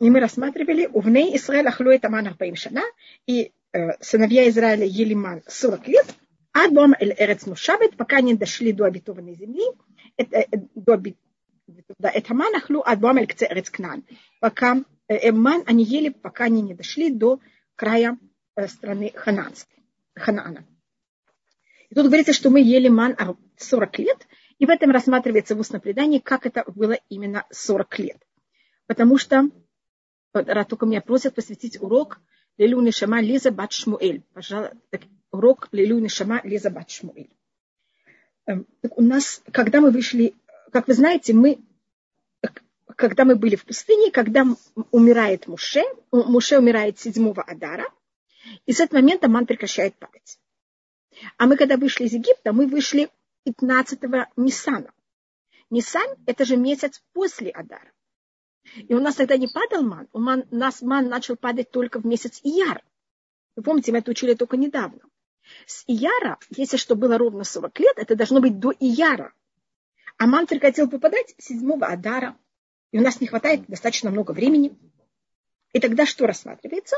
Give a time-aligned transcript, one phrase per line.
[0.00, 2.82] И мы рассматривали Увней Исраэль Ахлуэ Таман Арбаим Шана,
[3.26, 6.06] и э, сыновья Израиля ели ман 40 лет,
[6.52, 9.64] а дом Эль Эрец Мушабет, пока они дошли до обетованной земли,
[10.16, 11.02] это, э, до,
[11.98, 14.02] да, это ман Ахлу, а дом Эль Эрец Кнан,
[14.40, 17.38] пока э, э, ман они ели, пока они не дошли до
[17.76, 18.18] края
[18.56, 20.64] э, страны Хананской, Ханаана.
[21.90, 23.16] И тут говорится, что мы ели ман
[23.58, 24.26] 40 лет,
[24.58, 28.26] и в этом рассматривается в устном предании, как это было именно 40 лет.
[28.86, 29.50] Потому что
[30.32, 32.20] только меня просят посвятить урок
[32.56, 34.22] Лилу Нишама Лиза Бат Шмуэль.
[34.32, 34.76] Пожалуйста,
[35.30, 37.30] урок Лилу Нишама Лиза Бат Шмуэль.
[38.46, 40.34] Эм, так у нас, когда мы вышли,
[40.72, 41.58] как вы знаете, мы,
[42.96, 44.44] когда мы были в пустыне, когда
[44.90, 47.86] умирает Муше, Муше умирает 7 Адара,
[48.66, 50.38] и с этого момента ман прекращает падать.
[51.36, 53.10] А мы, когда вышли из Египта, мы вышли
[53.46, 54.92] 15-го Ниссана.
[55.70, 57.92] Ниссан– это же месяц после Адара.
[58.76, 60.20] И у нас тогда не падал ман, у
[60.56, 62.82] нас ман начал падать только в месяц Ияр.
[63.56, 65.00] Вы помните, мы это учили только недавно.
[65.66, 69.32] С Ияра, если что было ровно 40 лет, это должно быть до Ияра.
[70.18, 72.36] А ман прекратил попадать 7 Адара.
[72.92, 74.78] И у нас не хватает достаточно много времени.
[75.72, 76.96] И тогда что рассматривается?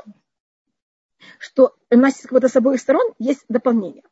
[1.39, 4.05] Что у нас вот с обоих сторон есть дополнение.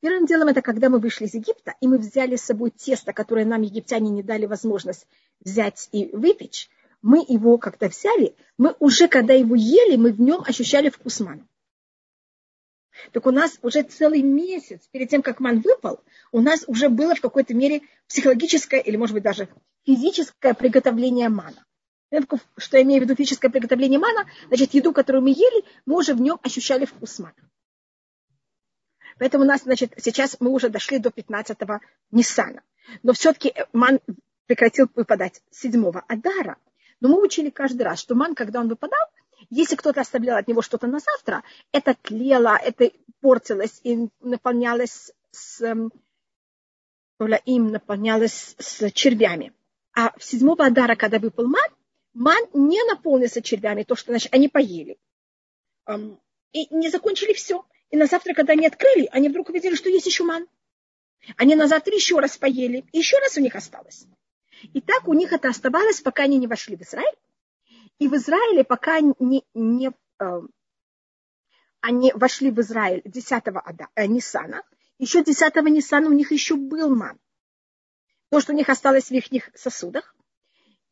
[0.00, 3.44] Первым делом это когда мы вышли из Египта, и мы взяли с собой тесто, которое
[3.44, 5.06] нам египтяне не дали возможность
[5.40, 6.68] взять и выпечь
[7.02, 11.46] мы его как-то взяли, мы уже, когда его ели, мы в нем ощущали вкус мана.
[13.12, 16.00] Так у нас уже целый месяц перед тем, как ман выпал,
[16.30, 19.48] у нас уже было в какой-то мере психологическое или, может быть, даже
[19.84, 21.64] физическое приготовление мана.
[22.58, 26.14] Что я имею в виду физическое приготовление мана, значит, еду, которую мы ели, мы уже
[26.14, 27.34] в нем ощущали вкус мана.
[29.18, 32.62] Поэтому у нас, значит, сейчас мы уже дошли до 15-го Ниссана.
[33.02, 34.00] Но все-таки ман
[34.46, 36.58] прекратил выпадать 7-го Адара–
[37.02, 39.04] но мы учили каждый раз, что ман, когда он выпадал,
[39.50, 45.60] если кто-то оставлял от него что-то на завтра, это тлело, это портилось и наполнялось с,
[45.62, 45.92] эм,
[47.44, 49.52] им наполнялось с червями.
[49.94, 51.68] А в седьмого Адара, когда выпал ман,
[52.14, 54.96] ман не наполнился червями, то, что значит, они поели.
[55.86, 56.20] Эм,
[56.52, 57.64] и не закончили все.
[57.90, 60.46] И на завтра, когда они открыли, они вдруг увидели, что есть еще ман.
[61.36, 64.06] Они на завтра еще раз поели, и еще раз у них осталось.
[64.72, 67.16] И так у них это оставалось, пока они не вошли в Израиль.
[67.98, 70.40] И в Израиле, пока не, не, э,
[71.80, 74.62] они вошли в Израиль 10 Ада, э, Ниссана,
[74.98, 77.18] еще 10 Ниссана у них еще был ман.
[78.30, 80.14] То, что у них осталось в их сосудах.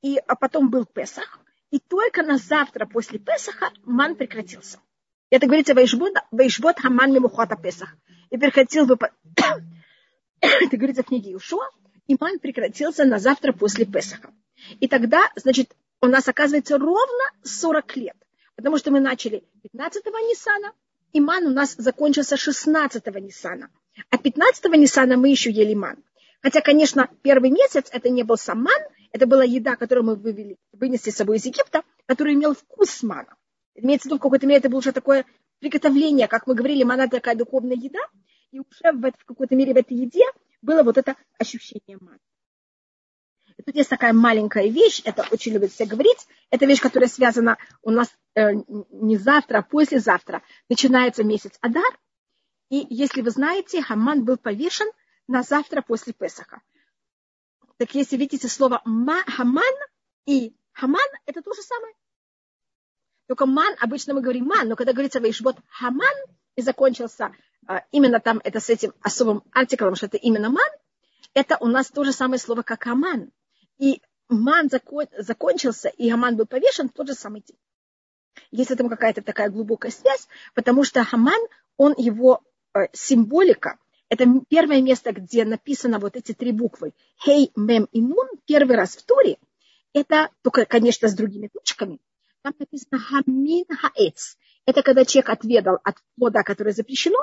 [0.02, 1.38] И а потом был Песах.
[1.70, 4.80] И только на завтра после Песаха ман прекратился.
[5.30, 7.94] Это говорится Вайшбот Хаман Мемухата Песах.
[8.30, 9.12] И прекратил выпад...
[10.40, 11.68] Это говорится в книге Ушуа
[12.12, 14.32] иман прекратился на завтра после Песаха.
[14.80, 18.16] И тогда, значит, у нас оказывается ровно 40 лет.
[18.56, 20.72] Потому что мы начали 15-го Ниссана,
[21.12, 23.70] иман у нас закончился 16-го Ниссана.
[24.10, 26.02] А 15-го Ниссана мы еще ели ман.
[26.42, 28.82] Хотя, конечно, первый месяц это не был сам ман,
[29.12, 33.36] это была еда, которую мы вывели, вынесли с собой из Египта, которая имел вкус мана.
[33.74, 35.26] Имеется в виду, в какой-то мере это было уже такое
[35.58, 38.00] приготовление, как мы говорили, мана такая духовная еда,
[38.52, 40.24] и уже в, в какой-то мере в этой еде
[40.62, 42.18] было вот это ощущение маны.
[43.64, 47.90] Тут есть такая маленькая вещь, это очень любят все говорить, это вещь, которая связана у
[47.90, 48.52] нас э,
[48.90, 50.42] не завтра, а послезавтра.
[50.68, 51.98] Начинается месяц Адар,
[52.70, 54.86] и если вы знаете, Хаман был повешен
[55.26, 56.62] на завтра после Песаха.
[57.76, 58.82] Так если видите слово
[59.26, 59.74] Хаман
[60.26, 61.94] и Хаман, это то же самое.
[63.26, 66.14] Только ман, обычно мы говорим ман, но когда говорится вот Хаман,
[66.56, 67.32] и закончился
[67.92, 70.70] именно там это с этим особым артиклом, что это именно ман,
[71.34, 73.30] это у нас то же самое слово, как аман.
[73.78, 77.56] И ман закон, закончился, и аман был повешен в тот же самый день.
[78.50, 81.40] Есть там какая-то такая глубокая связь, потому что Хаман,
[81.76, 82.42] он его
[82.74, 83.78] э, символика,
[84.08, 86.92] это первое место, где написано вот эти три буквы.
[87.24, 89.38] Хей, мем и нун, первый раз в туре.
[89.92, 92.00] Это только, конечно, с другими точками.
[92.42, 94.36] Там написано хамин хаэц.
[94.66, 97.18] Это когда человек отведал от плода, которое запрещено,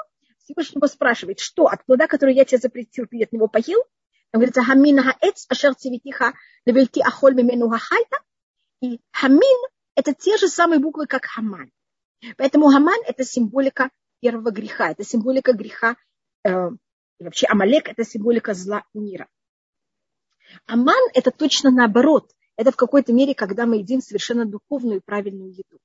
[0.48, 3.84] Всевышний его спрашивает, что от плода, который я тебе запретил, ты от него поел?
[4.32, 6.34] Там говорится, хамин хаэц, ашер цивитиха,
[6.66, 8.18] навельти ахоль мимену хахайта.
[8.82, 11.70] И хамин– это те же самые буквы, как хаман.
[12.38, 13.90] Поэтому хаман– это символика
[14.22, 15.98] первого греха, это символика греха,
[16.46, 16.70] э,
[17.20, 19.28] вообще Амалек– это символика зла мира.
[20.66, 22.32] Аман– это точно наоборот.
[22.56, 25.80] Это в какой-то мере, когда мы едим совершенно духовную и правильную еду.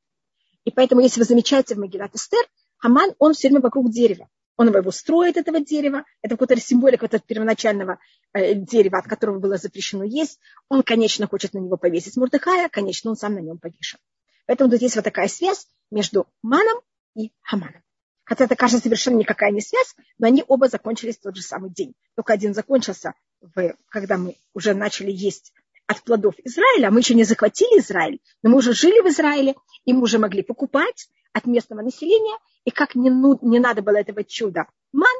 [0.64, 4.28] И поэтому, если вы замечаете в Магилат Эстер, Хаман, он все время вокруг дерева.
[4.56, 6.04] Он его строит, этого дерева.
[6.20, 7.98] Это какая-то символика вот этого первоначального
[8.32, 10.38] э, дерева, от которого было запрещено есть.
[10.68, 13.98] Он, конечно, хочет на него повесить Мурдыхая, конечно, он сам на нем повешен.
[14.46, 16.80] Поэтому тут есть вот такая связь между маном
[17.14, 17.82] и хаманом.
[18.24, 21.70] Хотя это кажется совершенно никакая не связь, но они оба закончились в тот же самый
[21.70, 21.94] день.
[22.14, 25.52] Только один закончился, в, когда мы уже начали есть
[25.92, 26.90] от плодов Израиля.
[26.90, 29.54] Мы еще не захватили Израиль, но мы уже жили в Израиле,
[29.84, 32.36] и мы уже могли покупать от местного населения.
[32.64, 35.16] И как не, ну, не надо было этого чуда ман,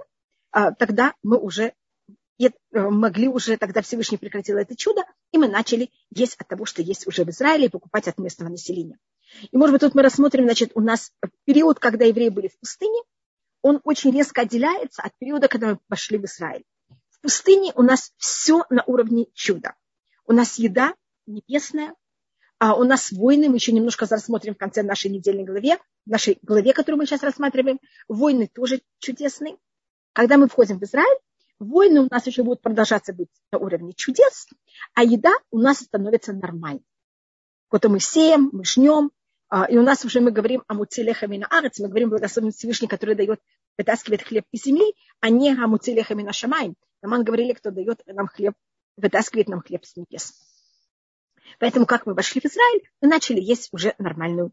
[0.51, 1.73] а, тогда мы уже
[2.39, 5.03] э, могли уже, тогда Всевышний прекратил это чудо,
[5.33, 8.51] и мы начали есть от того, что есть уже в Израиле, и покупать от местного
[8.51, 8.99] населения.
[9.51, 11.13] И, может быть, тут мы рассмотрим, значит, у нас
[11.45, 13.01] период, когда евреи были в пустыне,
[13.63, 16.65] он очень резко отделяется от периода, когда мы пошли в Израиль.
[17.11, 19.75] В пустыне у нас все на уровне чуда.
[20.33, 20.95] У нас еда
[21.27, 21.95] небесная,
[22.59, 25.77] а у нас войны, мы еще немножко рассмотрим в конце нашей недельной главе,
[26.07, 29.59] в нашей главе, которую мы сейчас рассматриваем, войны тоже чудесные.
[30.15, 31.19] Когда мы входим в Израиль,
[31.59, 34.49] войны у нас еще будут продолжаться быть на уровне чудес,
[34.95, 36.87] а еда у нас становится нормальной.
[37.71, 39.11] Вот мы сеем, мы жнем,
[39.51, 42.89] а, и у нас уже мы говорим о муцелехами на арец, мы говорим благословенный Всевышний,
[42.89, 43.39] который дает,
[43.77, 46.73] вытаскивает хлеб из земли, а не о муцелехами на шамай.
[47.03, 48.55] Нам говорили, кто дает нам хлеб,
[48.97, 50.35] вытаскивает нам хлеб с небес.
[51.59, 54.53] Поэтому, как мы вошли в Израиль, мы начали есть уже нормальную,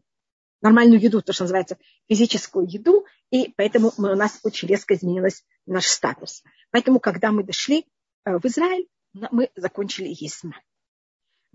[0.60, 1.78] нормальную еду, то, что называется
[2.08, 6.42] физическую еду, и поэтому мы, у нас очень резко изменилось наш статус.
[6.70, 7.86] Поэтому, когда мы дошли
[8.24, 10.60] э, в Израиль, мы закончили есть ман.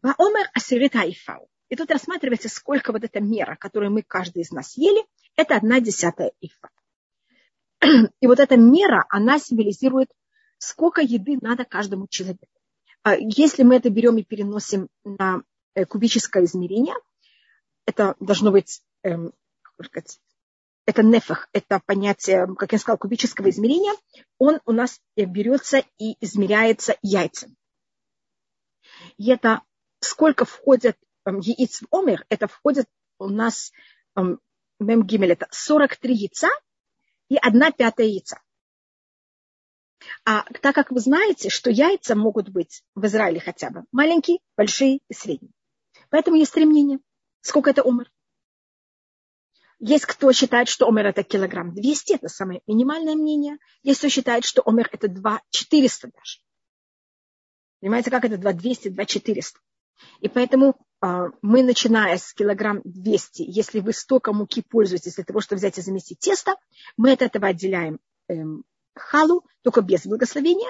[0.02, 1.48] Ваомер асирит айфау.
[1.70, 5.04] И тут рассматривается, сколько вот эта мера, которую мы каждый из нас ели,
[5.36, 6.70] это одна десятая ифа.
[8.20, 10.12] И вот эта мера, она символизирует,
[10.58, 12.55] сколько еды надо каждому человеку.
[13.06, 15.44] А если мы это берем и переносим на
[15.76, 16.96] э, кубическое измерение,
[17.86, 19.32] это должно быть, эм,
[19.80, 20.20] сказать,
[20.88, 23.94] это нефах, это понятие, как я сказала, кубического измерения,
[24.40, 27.56] он у нас берется и измеряется яйцем.
[29.18, 29.62] И это
[30.00, 32.88] сколько входит эм, яиц в омер, это входит
[33.20, 33.72] у нас
[34.16, 34.40] эм,
[34.80, 36.50] мемгимель, это 43 яйца
[37.30, 38.42] и 1 пятая яйца.
[40.26, 45.00] А так как вы знаете, что яйца могут быть в Израиле хотя бы маленькие, большие
[45.08, 45.52] и средние.
[46.10, 47.00] Поэтому есть три мнения.
[47.42, 48.12] Сколько это омер?
[49.80, 53.58] Есть кто считает, что омер это килограмм 200, это самое минимальное мнение.
[53.84, 56.40] Есть кто считает, что омер это 2 400 даже.
[57.82, 59.60] Понимаете, как это 2 200, 2 400.
[60.20, 65.42] И поэтому э, мы, начиная с килограмм 200, если вы столько муки пользуетесь для того,
[65.42, 66.56] чтобы взять и заместить тесто,
[66.98, 68.64] мы от этого отделяем эм,
[68.96, 70.70] халу, только без благословения.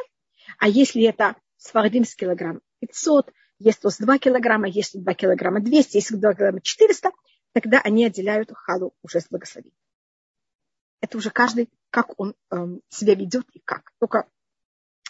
[0.60, 5.98] А если это сфардим с килограмм 500, есть с 2 килограмма, есть 2 килограмма 200,
[5.98, 7.12] есть 2 килограмма 400,
[7.54, 9.77] тогда они отделяют халу уже с благословением.
[11.01, 13.92] Это уже каждый, как он эм, себя ведет и как.
[14.00, 14.27] Только,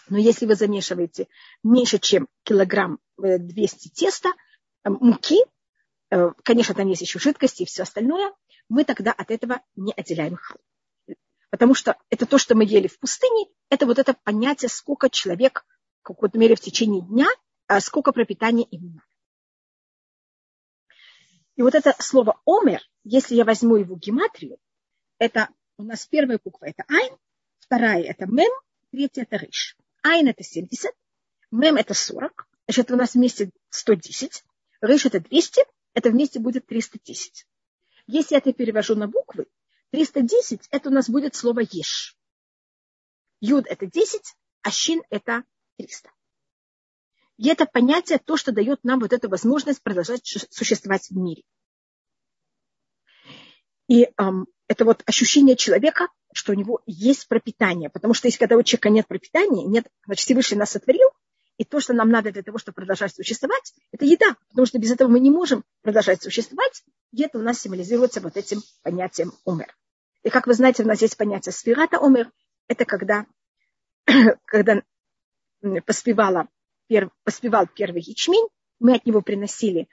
[0.08, 1.28] но если вы замешиваете
[1.62, 4.28] меньше, чем килограмм 200 э, теста,
[4.84, 5.38] э, муки,
[6.10, 8.32] э, конечно, там есть еще жидкости и все остальное,
[8.68, 10.60] мы тогда от этого не отделяем халу.
[11.56, 15.64] Потому что это то, что мы ели в пустыне, это вот это понятие, сколько человек
[16.00, 17.28] в какой-то мере в течение дня,
[17.66, 19.06] а сколько пропитания им надо.
[21.54, 24.58] И вот это слово омер, если я возьму его гематрию,
[25.16, 25.48] это
[25.78, 27.16] у нас первая буква это айн,
[27.58, 28.52] вторая это мем,
[28.90, 29.78] третья это риш.
[30.02, 30.92] Айн это 70,
[31.52, 34.44] мем это 40, значит у нас вместе 110,
[34.82, 35.64] риш это 200,
[35.94, 37.46] это вместе будет 310.
[38.08, 39.46] Если я это перевожу на буквы,
[39.90, 42.16] 310 это у нас будет слово еш.
[43.40, 45.44] Юд это 10, а щин это
[45.78, 46.10] 300.
[47.38, 51.42] И это понятие то, что дает нам вот эту возможность продолжать существовать в мире.
[53.88, 57.90] И эм, это вот ощущение человека, что у него есть пропитание.
[57.90, 61.08] Потому что если когда у человека нет пропитания, нет, значит, Всевышний нас сотворил,
[61.58, 64.36] и то, что нам надо для того, чтобы продолжать существовать, это еда.
[64.48, 66.84] Потому что без этого мы не можем продолжать существовать.
[67.12, 69.74] И это у нас символизируется вот этим понятием умер.
[70.22, 72.30] И как вы знаете, у нас есть понятие сферата умер.
[72.68, 73.26] Это когда,
[74.44, 74.82] когда
[75.86, 76.48] поспевала,
[76.88, 78.48] пер, поспевал первый ячмень,
[78.78, 79.88] мы от него приносили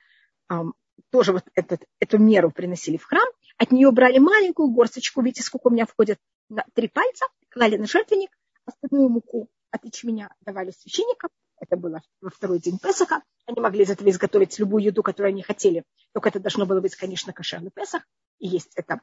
[1.10, 3.28] тоже вот этот, эту меру приносили в храм,
[3.58, 7.86] от нее брали маленькую горсточку, видите, сколько у меня входит на три пальца, клали на
[7.86, 8.32] жертвенник,
[8.66, 11.30] остальную муку от ячменя давали священникам,
[11.64, 15.42] это было во второй день Песаха, они могли из этого изготовить любую еду, которую они
[15.42, 18.04] хотели, только это должно было быть, конечно, кошерный Песах,
[18.40, 19.00] и есть это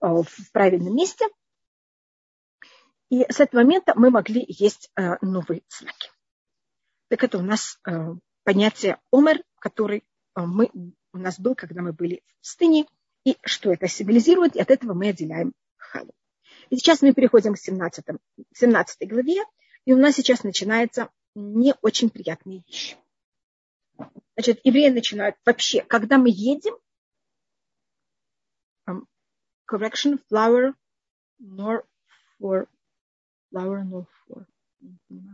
[0.00, 1.26] э, в правильном месте.
[3.10, 6.10] И с этого момента мы могли есть э, новые знаки.
[7.08, 10.70] Так это у нас э, понятие омер, который мы,
[11.12, 12.86] у нас был, когда мы были в пустыне,
[13.24, 16.12] и что это символизирует, и от этого мы отделяем халу.
[16.70, 18.04] И сейчас мы переходим к 17,
[18.54, 19.42] 17 главе,
[19.84, 22.96] и у нас сейчас начинается не очень приятные вещи.
[24.34, 26.74] Значит, евреи начинают вообще, когда мы едем,
[29.68, 30.74] correction, flour,
[31.38, 31.84] nor
[32.40, 32.68] for,
[33.50, 34.46] flour, nor for.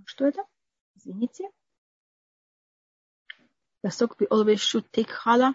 [0.06, 0.42] Что это?
[0.96, 1.50] Извините.
[3.82, 5.54] Pasuk, we always should take challah.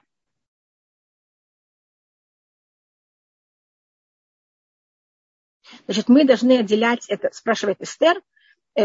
[5.85, 8.21] Значит, мы должны отделять, это спрашивает Эстер,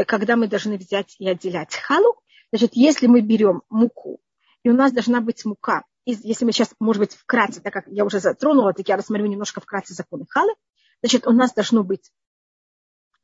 [0.06, 2.20] когда мы должны взять и отделять халу.
[2.50, 4.20] Значит, если мы берем муку,
[4.62, 8.04] и у нас должна быть мука, если мы сейчас, может быть, вкратце, так как я
[8.04, 10.54] уже затронула, так я рассмотрю немножко вкратце законы халы,
[11.02, 12.12] значит, у нас должно быть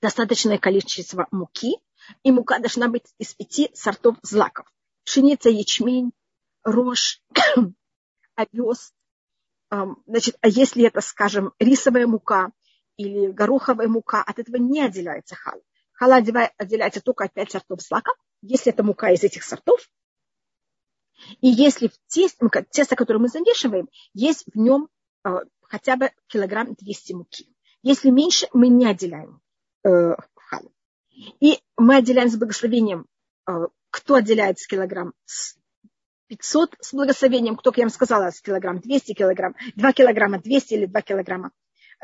[0.00, 1.76] достаточное количество муки,
[2.22, 4.66] и мука должна быть из пяти сортов злаков.
[5.04, 6.12] Пшеница, ячмень,
[6.62, 7.22] рожь,
[8.34, 8.92] овес.
[10.06, 12.50] Значит, а если это, скажем, рисовая мука,
[12.96, 15.62] или гороховая мука, от этого не отделяется хала.
[16.00, 18.12] Хала отделяется только от пять сортов злака.
[18.40, 19.86] Если это мука из этих сортов,
[21.42, 22.38] и если в тесте,
[22.70, 24.88] тесто, которое мы замешиваем, есть в нем
[25.26, 25.28] э,
[25.60, 27.54] хотя бы килограмм 200 муки.
[27.82, 29.42] Если меньше, мы не отделяем
[29.84, 30.72] э, халу.
[31.38, 33.06] И мы отделяем с благословением,
[33.46, 35.12] э, кто отделяет с килограмм
[36.28, 40.74] 500 с благословением, кто, как я вам сказала, с килограмм 200 килограмм, 2 килограмма 200
[40.74, 41.50] или 2 килограмма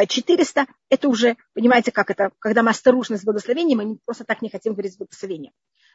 [0.05, 4.51] 400, это уже, понимаете, как это, когда мы осторожны с благословением, мы просто так не
[4.51, 5.53] хотим говорить благословением.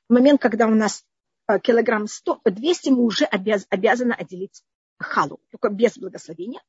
[0.09, 1.05] В момент, когда у нас
[1.47, 4.63] э, килограмм 100, 200, мы уже обяз, обязаны отделить
[4.97, 6.61] халу, только без благословения.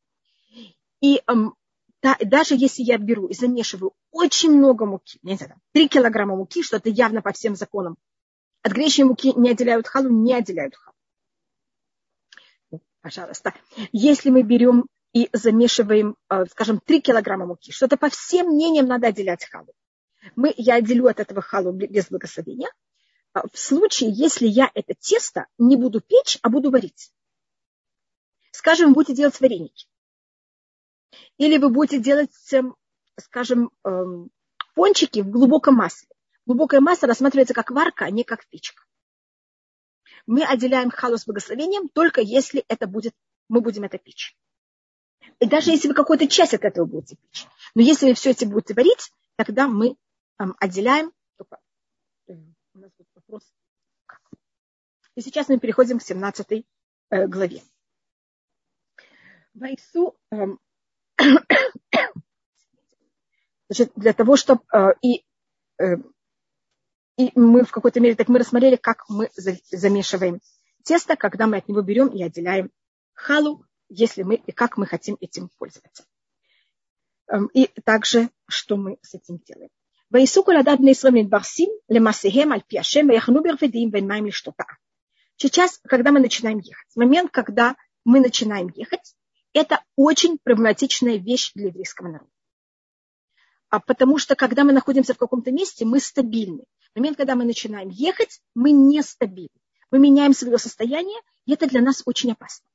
[1.00, 1.54] И эм,
[2.02, 6.62] да, даже если я беру и замешиваю очень много муки, не знаю, 3 килограмма муки,
[6.62, 7.96] что это явно по всем законам,
[8.62, 10.96] от гречневой муки не отделяют халу, не отделяют халу.
[13.00, 13.54] Пожалуйста.
[13.90, 19.08] Если мы берем и замешиваем, э, скажем, 3 килограмма муки, что-то по всем мнениям надо
[19.08, 19.72] отделять халу.
[20.36, 22.70] Мы, я отделю от этого халу без благословения.
[23.34, 27.12] А в случае, если я это тесто не буду печь, а буду варить.
[28.50, 29.86] Скажем, вы будете делать вареники.
[31.38, 32.76] Или вы будете делать, эм,
[33.18, 34.30] скажем, эм,
[34.74, 36.08] пончики в глубоком масле.
[36.46, 38.84] Глубокое масло рассматривается как варка, а не как печка.
[40.26, 43.14] Мы отделяем халу с благословением только если это будет,
[43.48, 44.36] мы будем это печь.
[45.40, 47.46] И даже если вы какую-то часть от этого будете печь.
[47.74, 49.96] Но если вы все это будете варить, тогда мы
[50.38, 51.12] эм, отделяем.
[51.36, 51.58] Только,
[52.28, 52.34] э,
[52.74, 53.42] у нас будет вопрос.
[55.14, 56.64] И сейчас мы переходим к 17
[57.10, 57.62] э, главе.
[59.54, 60.58] Вайсу, эм,
[63.68, 65.24] значит, для того, чтобы э, и,
[65.78, 65.96] э,
[67.16, 70.40] и мы в какой-то мере так мы рассмотрели, как мы замешиваем
[70.84, 72.70] тесто, когда мы от него берем и отделяем
[73.14, 76.04] халу, если мы и как мы хотим этим пользоваться.
[77.28, 79.70] Эм, и также, что мы с этим делаем.
[85.36, 89.14] Сейчас, когда мы начинаем ехать, момент, когда мы начинаем ехать,
[89.52, 92.30] это очень проблематичная вещь для еврейского народа.
[93.68, 96.64] А потому что, когда мы находимся в каком-то месте, мы стабильны.
[96.92, 99.48] В момент, когда мы начинаем ехать, мы нестабильны.
[99.90, 102.66] Мы меняем свое состояние, и это для нас очень опасно.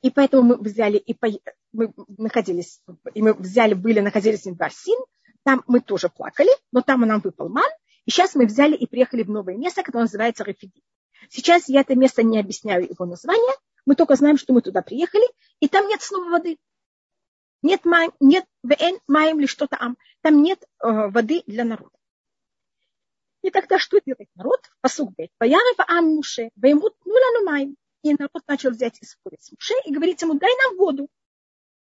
[0.00, 1.28] И поэтому мы взяли и по...
[1.72, 2.82] мы находились,
[3.14, 4.98] и мы взяли, были, находились в Барсин,
[5.44, 7.70] там мы тоже плакали, но там нам выпал ман,
[8.04, 10.82] и сейчас мы взяли и приехали в новое место, которое называется Рефиди.
[11.28, 13.54] Сейчас я это место не объясняю его название,
[13.86, 15.26] мы только знаем, что мы туда приехали,
[15.60, 16.58] и там нет снова воды.
[17.62, 18.44] Нет маем, нет
[19.06, 19.96] маем ли что-то ам.
[20.20, 21.96] Там нет э, воды для народа.
[23.42, 24.60] И тогда что делает народ?
[24.80, 25.30] Посук бет.
[25.38, 27.76] Пояры ам муше, ваймут нулану маем.
[28.02, 31.08] И народ начал взять и спорить с Муше и говорить ему, дай нам воду.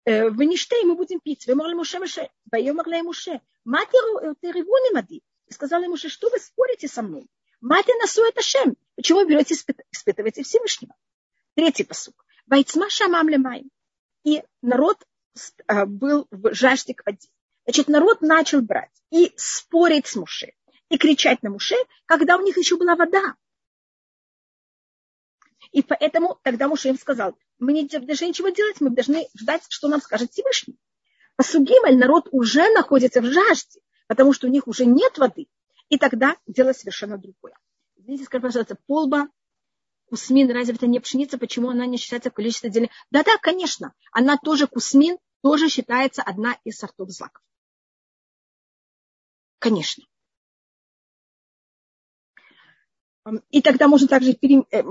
[0.05, 1.45] Э, вы не штей, мы будем пить.
[1.47, 2.29] Вы могли Муше Муше.
[2.51, 3.41] Лей Муше.
[3.65, 3.97] Мати
[4.41, 5.21] ревуни мади.
[5.47, 7.27] И сказал ему, что вы спорите со мной?
[7.59, 8.75] Мати насу это шем.
[8.95, 10.95] Почему вы берете испытываете Всевышнего?
[11.55, 12.25] Третий посук.
[12.47, 13.63] Вайцма шамам лемай.
[14.23, 15.03] И народ
[15.67, 17.27] э, был в жажде к воде.
[17.65, 20.53] Значит, народ начал брать и спорить с Муше,
[20.89, 23.35] и кричать на Муше, когда у них еще была вода.
[25.75, 29.89] И поэтому тогда Муше им сказал, мы не должны ничего делать, мы должны ждать, что
[29.89, 30.79] нам скажет Всевышний.
[31.35, 35.47] По Сугималь народ уже находится в жажде, потому что у них уже нет воды.
[35.89, 37.57] И тогда дело совершенно другое.
[37.97, 39.27] Извините, скажите, пожалуйста, полба
[40.05, 42.89] кусмин, разве это не пшеница, почему она не считается в количестве?
[43.11, 47.43] Да-да, конечно, она тоже кусмин, тоже считается одна из сортов злаков.
[49.59, 50.05] Конечно.
[53.49, 54.63] И тогда можно также пере...
[54.71, 54.83] Э,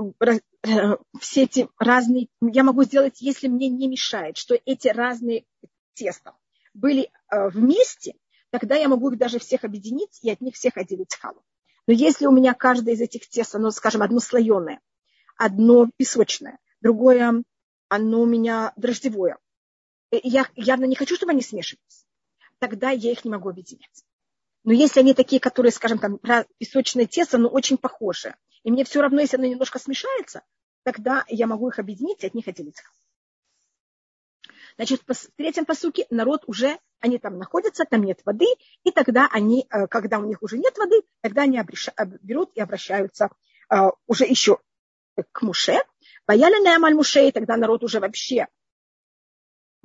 [0.63, 5.45] э, все эти разные, я могу сделать, если мне не мешает, что эти разные
[5.93, 6.35] теста
[6.73, 8.15] были э, вместе,
[8.49, 11.41] тогда я могу их даже всех объединить и от них всех отделить халу.
[11.87, 14.81] Но если у меня каждое из этих тест, оно, скажем, одно слоеное,
[15.37, 17.43] одно песочное, другое,
[17.87, 19.37] оно у меня дрожжевое,
[20.11, 22.05] я явно не хочу, чтобы они смешивались,
[22.59, 24.03] тогда я их не могу объединять.
[24.65, 26.19] Но если они такие, которые, скажем, там,
[26.57, 30.41] песочное тесто, но очень похожие, и мне все равно, если оно немножко смешается,
[30.83, 32.83] тогда я могу их объединить и от них отделиться.
[34.75, 38.47] Значит, в третьем посуке народ уже, они там находятся, там нет воды,
[38.83, 41.61] и тогда они, э, когда у них уже нет воды, тогда они
[42.23, 43.29] берут и обращаются
[43.71, 43.75] э,
[44.07, 44.57] уже еще
[45.31, 45.77] к Муше.
[46.25, 48.47] Бояли на Амаль Муше, и тогда народ уже вообще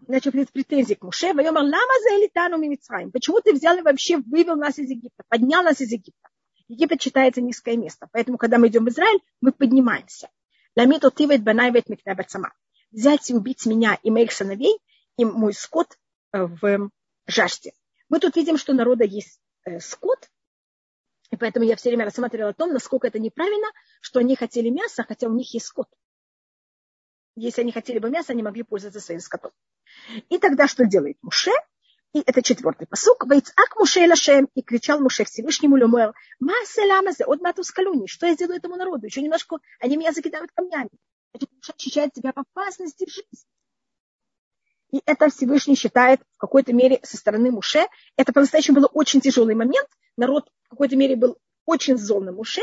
[0.09, 1.33] начал претензии к Муше.
[1.33, 3.11] Вайомар, лама за элитану мимицраим.
[3.11, 6.29] Почему ты взял и вообще вывел нас из Египта, поднял нас из Египта?
[6.69, 8.09] Египет считается низкое место.
[8.13, 10.29] Поэтому, когда мы идем в Израиль, мы поднимаемся.
[10.77, 12.53] Ламиту тивет банайвет микнебет сама
[12.91, 14.79] взять и убить меня и моих сыновей,
[15.17, 15.99] и мой скот
[16.33, 16.91] э, в
[17.27, 17.73] жажде.
[18.09, 20.29] Мы тут видим, что народа есть э, скот,
[21.31, 23.69] и поэтому я все время рассматривала о том, насколько это неправильно,
[24.01, 25.89] что они хотели мяса, хотя у них есть скот.
[27.37, 29.53] Если они хотели бы мясо, они могли пользоваться своим скотом.
[30.29, 31.51] И тогда что делает Муше?
[32.13, 33.25] И это четвертый посук.
[33.27, 34.49] Вейцак Муше Лашем.
[34.55, 36.13] И кричал Муше Всевышнему Лемуэр.
[36.41, 38.07] Масе ламазе от матус калюни.
[38.07, 39.07] Что я сделаю этому народу?
[39.07, 40.91] Еще немножко они меня закидают камнями.
[41.33, 43.47] Значит, Муше ощущает себя в опасности жизни.
[44.93, 47.87] И это Всевышний считает в какой-то мере со стороны Муше.
[48.17, 49.89] Это по-настоящему был очень тяжелый момент.
[50.17, 52.63] Народ в какой-то мере был очень зол на Муше.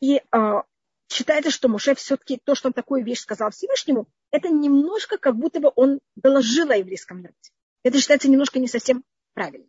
[0.00, 0.62] И э,
[1.08, 5.60] считается, что Муше все-таки то, что он такую вещь сказал Всевышнему, это немножко как будто
[5.60, 7.50] бы он доложил о еврейском народе.
[7.82, 9.66] Это считается немножко не совсем правильно.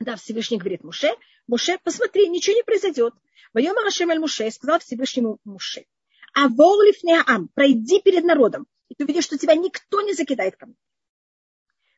[0.00, 1.10] Да, Всевышний говорит Муше,
[1.46, 3.14] Муше, посмотри, ничего не произойдет.
[3.52, 5.84] Воем Арашем Муше сказал Всевышнему Муше,
[6.34, 10.66] а ворлифне ам, пройди перед народом, и ты увидишь, что тебя никто не закидает ко
[10.66, 10.76] мне.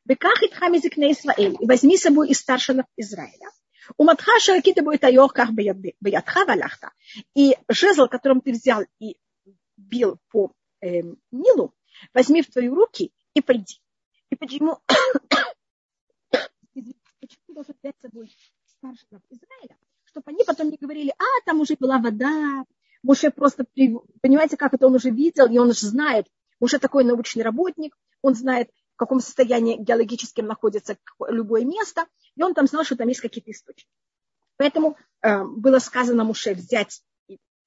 [0.05, 3.51] Беках итхам языкне Исраэль, и возьми с собой из старшинов Израиля.
[3.97, 6.93] У матха шаракита будет айохках баятха валяхта.
[7.35, 9.17] И жезл, которым ты взял и
[9.77, 11.75] бил по э, Нилу,
[12.15, 13.81] возьми в твои руки и пойди.
[14.31, 14.79] И почему,
[16.31, 18.35] почему должен взять с собой
[18.67, 19.77] старшинов Израиля?
[20.05, 22.65] Чтобы они потом не говорили, а, там уже была вода,
[23.03, 23.65] Муше просто,
[24.21, 26.29] понимаете, как это он уже видел, и он уже знает,
[26.61, 30.97] Муше такой научный работник, он знает, в каком состоянии геологическим находится
[31.29, 33.89] любое место, и он там знал, что там есть какие-то источники.
[34.57, 37.03] Поэтому э, было сказано Муше взять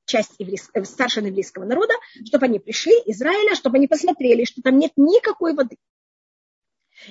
[0.05, 1.93] часть еврейского, э, старшего еврейского народа,
[2.25, 5.77] чтобы они пришли, Израиля, чтобы они посмотрели, что там нет никакой воды.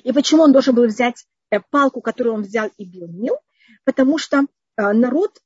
[0.02, 3.36] И почему он должен был взять э, палку, которую он взял и бил Нил?
[3.84, 4.38] Потому что
[4.76, 5.38] э, народ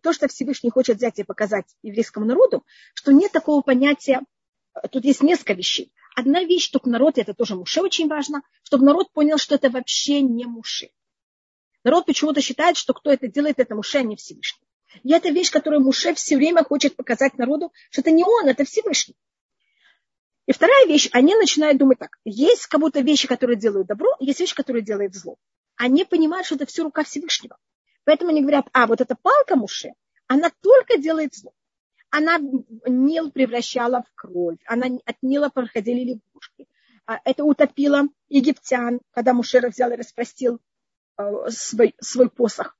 [0.00, 2.64] то, что Всевышний хочет взять и показать еврейскому народу,
[2.94, 4.20] что нет такого понятия,
[4.92, 5.92] тут есть несколько вещей.
[6.18, 10.22] Одна вещь, чтобы народ, это тоже муше очень важно, чтобы народ понял, что это вообще
[10.22, 10.88] не муши.
[11.84, 14.66] Народ почему-то считает, что кто это делает, это муше, а не Всевышний.
[15.02, 18.64] И это вещь, которую Муше все время хочет показать народу, что это не он, это
[18.64, 19.14] Всевышний.
[20.46, 22.16] И вторая вещь, они начинают думать так.
[22.24, 25.36] Есть как будто вещи, которые делают добро, есть вещи, которые делают зло.
[25.76, 27.58] Они понимают, что это все рука Всевышнего.
[28.04, 29.92] Поэтому они говорят, а вот эта палка Муше,
[30.28, 31.52] она только делает зло.
[32.18, 32.38] Она
[32.86, 36.66] Нил превращала в кровь, она от Нила проходили лягушки.
[37.04, 40.58] А это утопило египтян, когда Мушер взял и распростил
[41.18, 42.74] э, свой, свой посох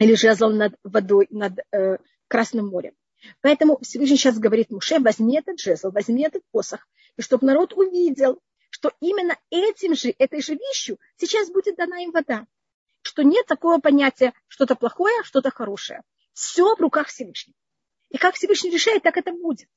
[0.00, 2.94] или жезл над водой, над э, Красным морем.
[3.42, 8.40] Поэтому Всевышний сейчас говорит Муше, возьми этот жезл, возьми этот посох, и чтобы народ увидел,
[8.70, 12.46] что именно этим же, этой же вещью сейчас будет дана им вода
[13.02, 16.02] что нет такого понятия что-то плохое, что-то хорошее.
[16.32, 17.56] Все в руках Всевышнего.
[18.12, 19.68] И как Всевышний решает, так это будет.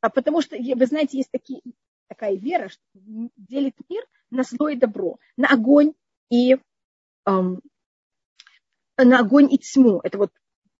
[0.00, 1.60] А потому что, вы знаете, есть такие,
[2.08, 5.92] такая вера, что делит мир на зло и добро, на огонь
[6.30, 6.56] и
[7.26, 7.60] эм,
[8.96, 10.00] на огонь и тьму.
[10.02, 10.32] Это вот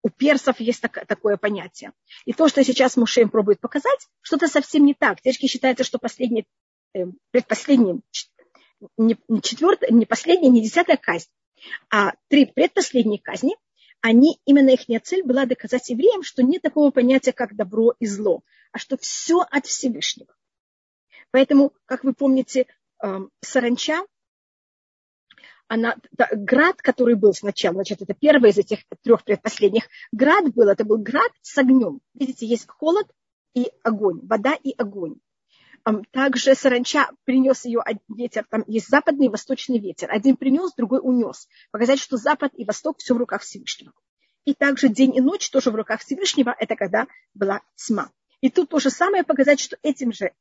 [0.02, 1.92] у персов есть так, такое понятие.
[2.24, 5.20] И то, что сейчас Муше им пробует показать, что-то совсем не так.
[5.22, 6.46] Девочки считается, что последний,
[6.94, 8.00] э, предпоследний,
[8.96, 11.28] не, четвертая, не последняя, не десятая казнь
[11.90, 13.56] а три предпоследние казни,
[14.00, 18.42] они, именно их цель была доказать евреям, что нет такого понятия, как добро и зло,
[18.72, 20.34] а что все от Всевышнего.
[21.30, 22.66] Поэтому, как вы помните,
[23.02, 24.04] эм, саранча,
[25.68, 25.96] она,
[26.32, 30.98] град, который был сначала, значит, это первый из этих трех предпоследних, град был, это был
[30.98, 32.00] град с огнем.
[32.14, 33.06] Видите, есть холод
[33.54, 35.16] и огонь, вода и огонь.
[36.10, 40.10] Также саранча принес ее ветер, там есть западный и восточный ветер.
[40.10, 41.48] Один принес, другой унес.
[41.70, 43.92] Показать, что запад и восток все в руках Всевышнего.
[44.44, 48.10] И также день и ночь тоже в руках Всевышнего, это когда была тьма.
[48.40, 50.32] И тут то же самое показать, что этим же,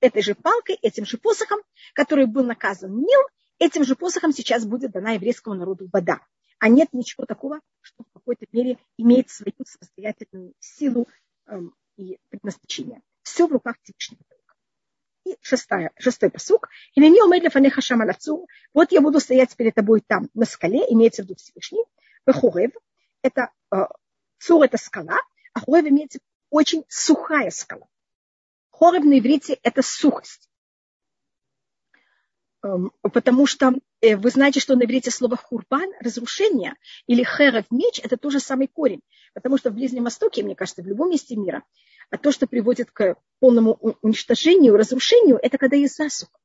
[0.00, 1.60] этой же палкой, этим же посохом,
[1.94, 3.20] который был наказан Нил,
[3.58, 6.20] этим же посохом сейчас будет дана еврейскому народу вода.
[6.58, 11.06] А нет ничего такого, что в какой-то мере имеет свою самостоятельную силу
[11.46, 13.02] эм, и предназначение.
[13.22, 14.22] Все в руках Всевышнего.
[15.26, 16.68] И шестая, шестой посук.
[16.94, 18.46] И на нее медля фанеха шамалацу.
[18.72, 21.82] Вот я буду стоять перед тобой там, на скале, имеется в виду Всевышний.
[22.28, 22.70] Хорев.
[23.22, 23.76] Это э,
[24.38, 25.18] цур это скала,
[25.52, 27.88] а хорев имеется очень сухая скала.
[28.70, 30.48] Хорев на иврите это сухость.
[32.66, 36.74] Эм, потому что э, вы знаете, что на иврите слово хурбан, разрушение,
[37.06, 39.02] или херев, меч, это тоже самый корень.
[39.34, 41.62] Потому что в Ближнем Востоке, мне кажется, в любом месте мира,
[42.10, 46.38] а то, что приводит к полному уничтожению, разрушению, это когда есть засуха.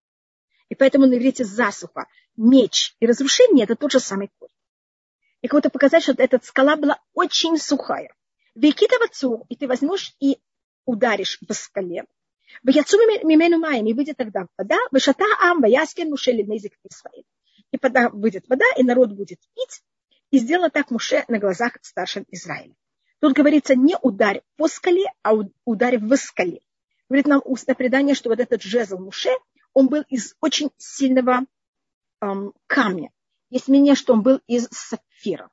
[0.70, 2.08] И поэтому на иврите засуха,
[2.38, 4.54] меч и разрушение– это тот же самый корень.
[5.42, 8.14] И кого-то показать, что эта скала была очень сухая.
[8.54, 10.38] Векита в и ты возьмешь и
[10.86, 12.06] ударишь по скале,
[12.64, 17.26] Ваяцу мимену маем, и выйдет тогда вода, вышата ам, ваяскин мушели незик Исраиль.
[17.72, 19.82] И вода, выйдет вода, и народ будет пить.
[20.30, 22.74] И сделала так Муше на глазах старшин Израиля.
[23.20, 25.34] Тут говорится не ударь по скале, а
[25.66, 26.62] ударь в скале.
[27.10, 29.32] Говорит нам устное предание, что вот этот жезл Муше,
[29.74, 31.46] он был из очень сильного
[32.22, 33.12] эм, камня.
[33.50, 35.50] Есть мнение, что он был из сапфира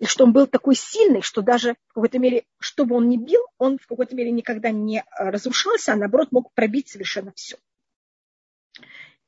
[0.00, 3.18] и что он был такой сильный, что даже в какой-то мере, что бы он ни
[3.18, 7.58] бил, он в какой-то мере никогда не э, разрушался, а наоборот мог пробить совершенно все.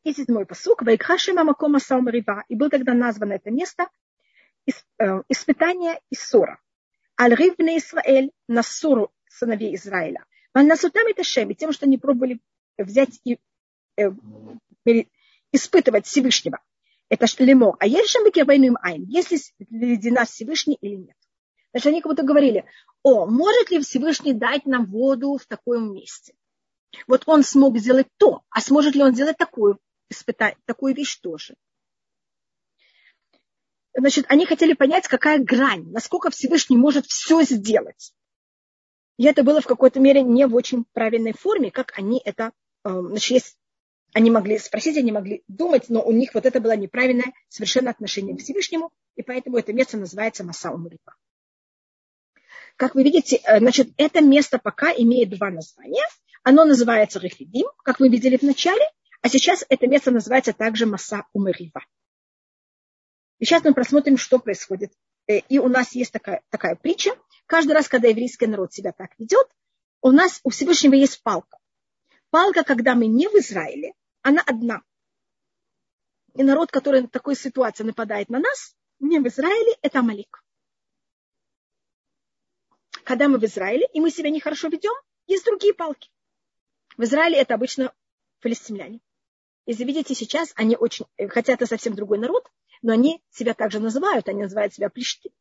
[0.02, 3.88] И седьмой посук, Вайкхашима Макома Саумарива, и был тогда названо это место
[4.66, 6.58] э, испытание и ссора.
[7.20, 10.24] Аль-Ривне Исраэль на ссору сыновей Израиля.
[10.54, 12.40] Насутам это шеми, тем, что они пробовали
[12.78, 13.38] взять и
[13.98, 14.10] э,
[15.52, 16.60] испытывать Всевышнего
[17.12, 17.76] это шлемо.
[17.78, 21.16] А есть шамбекербейну им айн, если ледена Всевышний или нет.
[21.70, 22.64] Значит, они как будто говорили,
[23.02, 26.32] о, может ли Всевышний дать нам воду в таком месте?
[27.06, 31.54] Вот он смог сделать то, а сможет ли он сделать такую, испытать, такую вещь тоже?
[33.94, 38.14] Значит, они хотели понять, какая грань, насколько Всевышний может все сделать.
[39.18, 42.52] И это было в какой-то мере не в очень правильной форме, как они это,
[42.86, 43.58] э, значит, есть
[44.14, 48.36] они могли спросить, они могли думать, но у них вот это было неправильное совершенно отношение
[48.36, 51.14] к Всевышнему, и поэтому это место называется Маса Умрипа.
[52.76, 56.04] Как вы видите, э, значит, это место пока имеет два названия.
[56.42, 58.84] Оно называется Рефидим, как вы видели в начале,
[59.20, 61.84] а сейчас это место называется также Маса Умрива.
[63.38, 64.92] И сейчас мы просмотрим, что происходит.
[65.26, 67.12] Э, и у нас есть такая, такая притча.
[67.46, 69.46] Каждый раз, когда еврейский народ себя так ведет,
[70.00, 71.58] у нас у Всевышнего есть палка.
[72.30, 74.82] Палка, когда мы не в Израиле, она одна.
[76.34, 80.42] И народ, который в такой ситуации нападает на нас, не в Израиле, это Амалик.
[83.04, 84.94] Когда мы в Израиле, и мы себя нехорошо ведем,
[85.26, 86.10] есть другие палки.
[86.96, 87.92] В Израиле это обычно
[88.40, 89.00] палестиняне.
[89.66, 94.28] Если видите, сейчас они очень, хотя это совсем другой народ, но они себя также называют,
[94.28, 95.32] они называют себя плешти,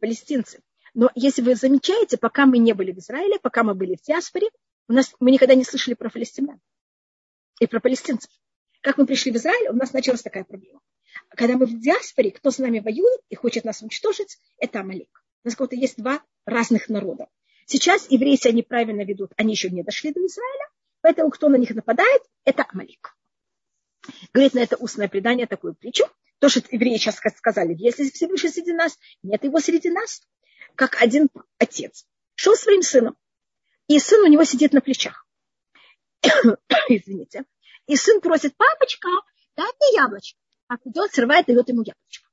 [0.00, 0.62] палестинцы.
[0.94, 4.48] Но если вы замечаете, пока мы не были в Израиле, пока мы были в диаспоре,
[4.88, 6.60] у нас, мы никогда не слышали про палестинян
[7.60, 8.30] и про палестинцев.
[8.80, 10.80] Как мы пришли в Израиль, у нас началась такая проблема.
[11.30, 15.24] Когда мы в диаспоре, кто с нами воюет и хочет нас уничтожить, это Амалик.
[15.44, 17.28] У нас как-то есть два разных народа.
[17.66, 20.68] Сейчас евреи себя неправильно ведут, они еще не дошли до Израиля,
[21.00, 23.16] поэтому кто на них нападает, это Амалик.
[24.32, 26.04] Говорит на это устное предание такую притчу.
[26.40, 30.20] То, что евреи сейчас сказали, если Всевышний среди нас, нет его среди нас.
[30.74, 33.16] Как один отец шел своим сыном,
[33.88, 35.23] и сын у него сидит на плечах.
[36.88, 37.44] извините,
[37.86, 39.08] и сын просит, папочка,
[39.56, 40.38] дай мне яблочко.
[40.66, 42.28] Папа идет, срывает, дает ему яблочко.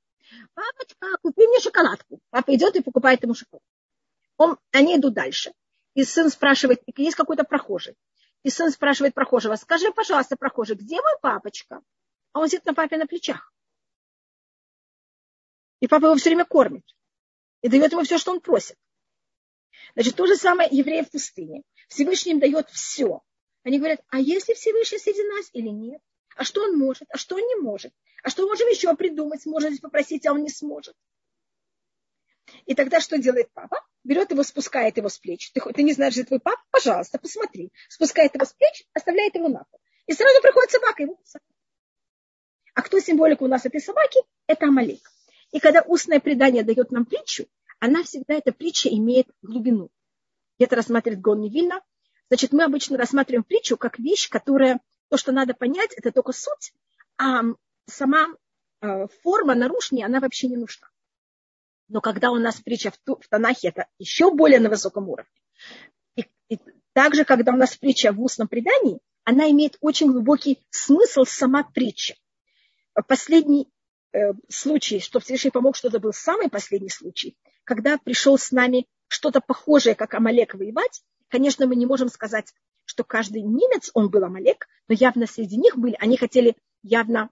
[0.54, 2.20] Папочка, купи мне шоколадку.
[2.30, 3.68] Папа идет и покупает ему шоколадку.
[4.38, 5.54] Он, они идут дальше.
[5.94, 7.96] И сын спрашивает, есть какой-то прохожий.
[8.44, 11.82] И сын спрашивает прохожего, скажи, пожалуйста, прохожий, где мой папочка?
[12.34, 13.54] А он сидит на папе на плечах.
[15.80, 16.86] И папа его все время кормит.
[17.62, 18.78] И дает ему все, что он просит.
[19.94, 21.64] Значит, то же самое евреи в пустыне.
[21.90, 23.22] Всевышний им дает все.
[23.64, 26.02] Они говорят, а если Всевышний среди нас или нет?
[26.36, 27.08] А что он может?
[27.12, 27.94] А что он не может?
[28.24, 29.46] А что можем еще придумать?
[29.46, 30.96] Можно попросить, а он не сможет.
[32.66, 33.86] И тогда что делает папа?
[34.04, 35.52] Берет его, спускает его с плеч.
[35.52, 36.62] Ты, ты не знаешь, где твой папа?
[36.72, 37.72] Пожалуйста, посмотри.
[37.88, 39.80] Спускает его с плеч, оставляет его на пол.
[40.08, 41.20] И сразу приходит собака его
[42.74, 44.20] А кто символика у нас этой собаки?
[44.48, 45.12] Это Амалик.
[45.52, 47.46] И когда устное предание дает нам притчу,
[47.80, 49.90] она всегда, эта притча имеет глубину.
[50.58, 51.82] Это рассматривает Гон Невильно,
[52.32, 56.72] Значит, мы обычно рассматриваем притчу как вещь, которая, то, что надо понять, это только суть,
[57.18, 57.42] а
[57.88, 58.28] сама
[58.80, 60.88] э, форма нарушения, она вообще не нужна.
[61.90, 65.30] Но когда у нас притча в, в Танахе, это еще более на высоком уровне.
[66.16, 66.58] И, и
[66.94, 72.16] также, когда у нас притча в устном предании, она имеет очень глубокий смысл сама притча.
[73.10, 73.70] Последний
[74.14, 78.88] э, случай, что Всевышний помог, что это был самый последний случай, когда пришел с нами
[79.10, 84.24] что-то похожее, как Амалек воевать, Конечно, мы не можем сказать, что каждый немец, он был
[84.26, 87.30] Амалек, но явно среди них были, они хотели явно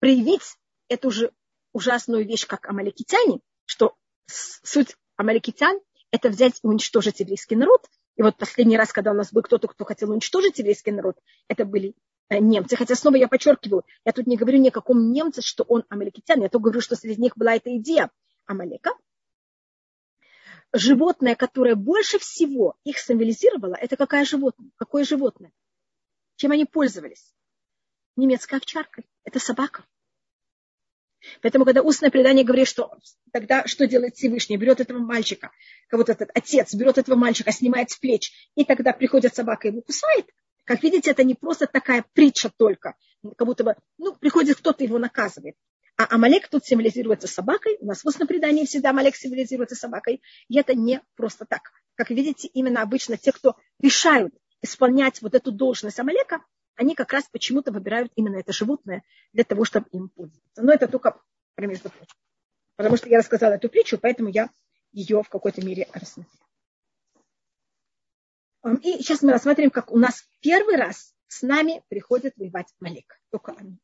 [0.00, 0.58] проявить
[0.88, 1.32] эту же
[1.72, 5.80] ужасную вещь, как амаликитяне, что суть амаликитян–
[6.10, 7.86] это взять и уничтожить еврейский народ.
[8.16, 11.16] И вот последний раз, когда у нас был кто-то, кто хотел уничтожить еврейский народ,
[11.48, 11.94] это были
[12.28, 12.76] э, немцы.
[12.76, 16.42] Хотя снова я подчеркиваю, я тут не говорю ни о каком немце, что он амаликитян,
[16.42, 18.10] я только говорю, что среди них была эта идея
[18.46, 18.90] Амалека.
[20.72, 24.70] Животное, которое больше всего их символизировало, это какое животное?
[24.76, 25.52] Какое животное?
[26.36, 27.32] Чем они пользовались?
[28.16, 29.04] Немецкой овчаркой.
[29.24, 29.84] Это собака.
[31.42, 32.96] Поэтому, когда устное предание говорит, что
[33.32, 34.56] тогда что делает Всевышний?
[34.56, 35.50] Берет этого мальчика,
[35.88, 39.82] кого-то этот отец берет этого мальчика, снимает с плеч, и тогда приходит собака и его
[39.82, 40.26] кусает.
[40.64, 42.94] Как видите, это не просто такая притча только,
[43.36, 45.56] как будто бы, ну, приходит кто-то его наказывает.
[45.98, 47.76] А Амалек тут символизируется собакой.
[47.80, 50.22] У нас в устном предании всегда Амалек символизируется собакой.
[50.46, 51.72] И это не просто так.
[51.96, 54.32] Как видите, именно обычно те, кто решают
[54.62, 56.44] исполнять вот эту должность Амалека,
[56.76, 60.62] они как раз почему-то выбирают именно это животное для того, чтобы им пользоваться.
[60.62, 61.20] Но это только
[61.56, 62.14] между прочим.
[62.76, 64.50] Потому что я рассказала эту притчу, поэтому я
[64.92, 66.46] ее в какой-то мере рассмотрела.
[68.82, 73.20] И сейчас мы рассмотрим, как у нас первый раз с нами приходит воевать Малек.
[73.30, 73.80] Только они.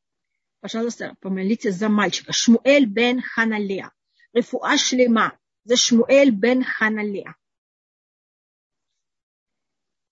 [0.65, 2.33] Пожалуйста, помолитесь за мальчика.
[2.33, 3.93] Шмуэль бен Ханалеа.
[4.33, 5.39] Рифуа шлема.
[5.65, 7.35] За Шмуэль бен Ханалеа.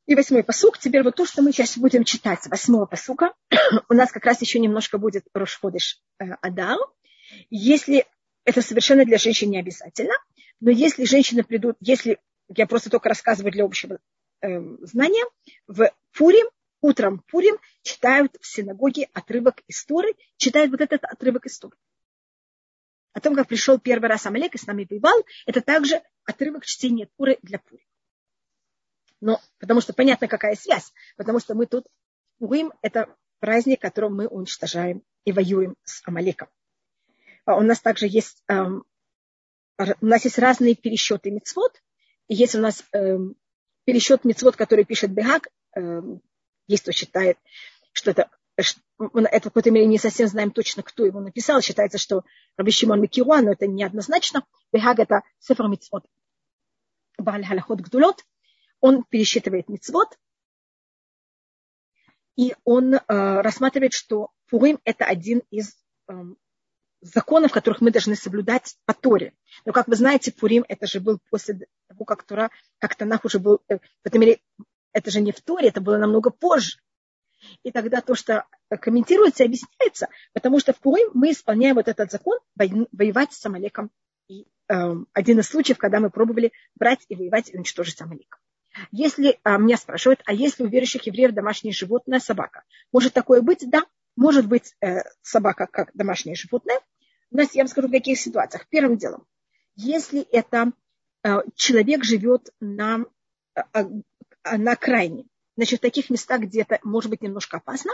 [0.04, 0.76] И восьмой посук.
[0.76, 3.32] Теперь вот то, что мы сейчас будем читать восьмого посука.
[3.88, 6.26] У нас как раз еще немножко будет Рошходыш э.
[7.48, 8.04] Если
[8.44, 10.12] это совершенно для женщин не обязательно,
[10.60, 12.18] но если женщины придут, если
[12.54, 14.00] я просто только рассказываю для общего
[14.42, 15.24] э, знания,
[15.66, 16.46] в Пурим,
[16.82, 21.78] утром Пурим читают в синагоге отрывок истории, читают вот этот отрывок истории.
[23.14, 27.08] О том, как пришел первый раз Амалек и с нами воевал, это также отрывок чтения
[27.16, 27.86] Туры для Пури.
[29.20, 30.92] Но, потому что понятно, какая связь.
[31.16, 31.86] Потому что мы тут,
[32.38, 36.48] Пурим– это праздник, которым мы уничтожаем и воюем с Амалеком.
[37.44, 38.84] А у нас также есть, эм,
[39.78, 41.80] у нас есть разные пересчеты мецвод.
[42.28, 43.36] Есть у нас эм,
[43.84, 46.22] пересчет мецвод, который пишет Бегак, эм,
[46.66, 47.38] есть кто считает,
[47.92, 51.60] что это это в какой-то мере не совсем знаем точно, кто его написал.
[51.62, 52.22] Считается, что
[52.56, 54.44] Раби Шимон Микируа, но это неоднозначно.
[54.72, 56.04] Бехаг это Сефер Мицвод.
[57.18, 58.24] Баль Халахот Гдулот
[58.82, 60.18] он пересчитывает мицвод,
[62.36, 65.76] и он э, рассматривает, что Пурим– это один из
[66.08, 66.12] э,
[67.00, 69.34] законов, которых мы должны соблюдать по Торе.
[69.64, 73.38] Но, как вы знаете, Пурим– это же был после того, как Тора, как Танах уже
[73.38, 74.40] был, э, в этом мире,
[74.92, 76.78] это же не в Торе, это было намного позже.
[77.62, 82.38] И тогда то, что комментируется, объясняется, потому что в Пурим мы исполняем вот этот закон
[82.56, 83.90] воевать с Амалеком.
[84.28, 88.38] И э, один из случаев, когда мы пробовали брать и воевать и уничтожить Амалека.
[88.90, 92.64] Если а, меня спрашивают, а если у верующих евреев домашнее животное собака?
[92.90, 93.68] Может такое быть?
[93.68, 93.84] Да,
[94.16, 96.80] может быть э, собака как домашнее животное.
[97.30, 98.66] У нас, я вам скажу, в каких ситуациях.
[98.68, 99.26] Первым делом,
[99.74, 100.72] если это
[101.22, 103.04] э, человек живет на,
[103.54, 103.84] э,
[104.44, 105.26] на окраине,
[105.56, 107.92] значит, в таких местах, где это может быть немножко опасно,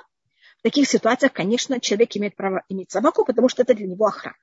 [0.59, 4.37] в таких ситуациях, конечно, человек имеет право иметь собаку, потому что это для него охрана.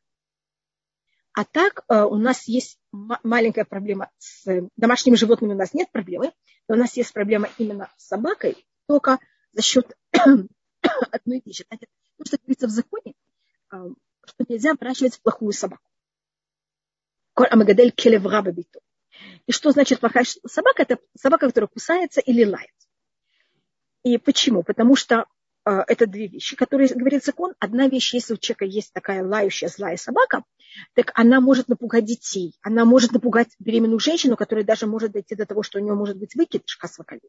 [1.34, 5.92] А так э, у нас есть маленькая проблема с э, домашними животными, у нас нет
[5.92, 6.32] проблемы,
[6.70, 9.20] но у нас есть проблема именно с собакой, только
[9.52, 11.66] за счет одной вещи.
[11.68, 11.88] Знаете,
[12.18, 13.14] то, что говорится в законе,
[13.74, 13.76] э,
[14.26, 15.84] что нельзя выращивать плохую собаку.
[17.36, 18.80] Амагадель келеврабабиту.
[19.48, 20.84] И что значит плохая собака?
[20.84, 22.72] Это собака, которая кусается или лает.
[24.04, 24.64] И почему?
[24.64, 25.26] Потому что
[25.66, 27.54] э, это две вещи, которые говорит закон.
[27.60, 30.44] Одна вещь, если у человека есть такая лающая злая собака,
[30.94, 35.46] так она может напугать детей, она может напугать беременную женщину, которая даже может дойти до
[35.46, 37.22] того, что у нее может быть выкидыш хасвакали.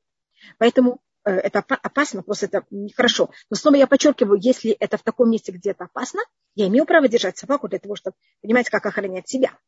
[0.59, 3.31] Поэтому э, это опасно, просто это нехорошо.
[3.51, 6.21] Но снова я подчеркиваю, если это в таком месте, где это опасно,
[6.55, 9.59] я имею право держать собаку для того, чтобы понимать, как охранять себя.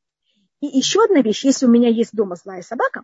[0.60, 3.02] И еще одна вещь, если у меня есть дома злая собака,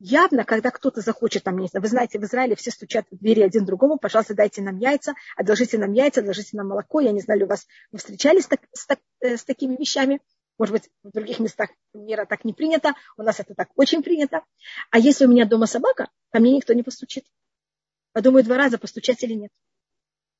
[0.00, 3.42] явно, когда кто-то захочет там, не знаю, вы знаете, в Израиле все стучат в двери
[3.42, 7.00] один другому, пожалуйста, дайте нам яйца, одолжите нам яйца, одолжите нам молоко.
[7.00, 10.20] Я не знаю, у вас вы встречались так, с, так, э, с такими вещами.
[10.58, 14.42] Может быть, в других местах мира так не принято, у нас это так очень принято.
[14.90, 17.24] А если у меня дома собака, ко мне никто не постучит.
[18.12, 19.52] Подумаю два раза, постучать или нет.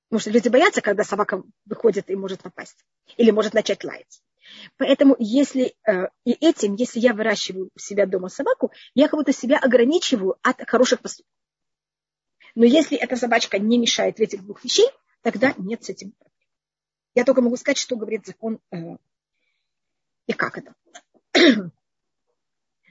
[0.08, 2.84] Потому что люди боятся, когда собака выходит и может напасть.
[3.16, 4.22] Или может начать лаять.
[4.76, 9.58] Поэтому если э, и этим, если я выращиваю у себя дома собаку, я будто себя
[9.58, 11.32] ограничиваю от хороших поступков.
[12.54, 14.88] Но если эта собачка не мешает в этих двух вещей,
[15.22, 16.34] тогда нет с этим проблем.
[17.14, 18.96] Я только могу сказать, что говорит закон э,
[20.26, 20.74] и как это.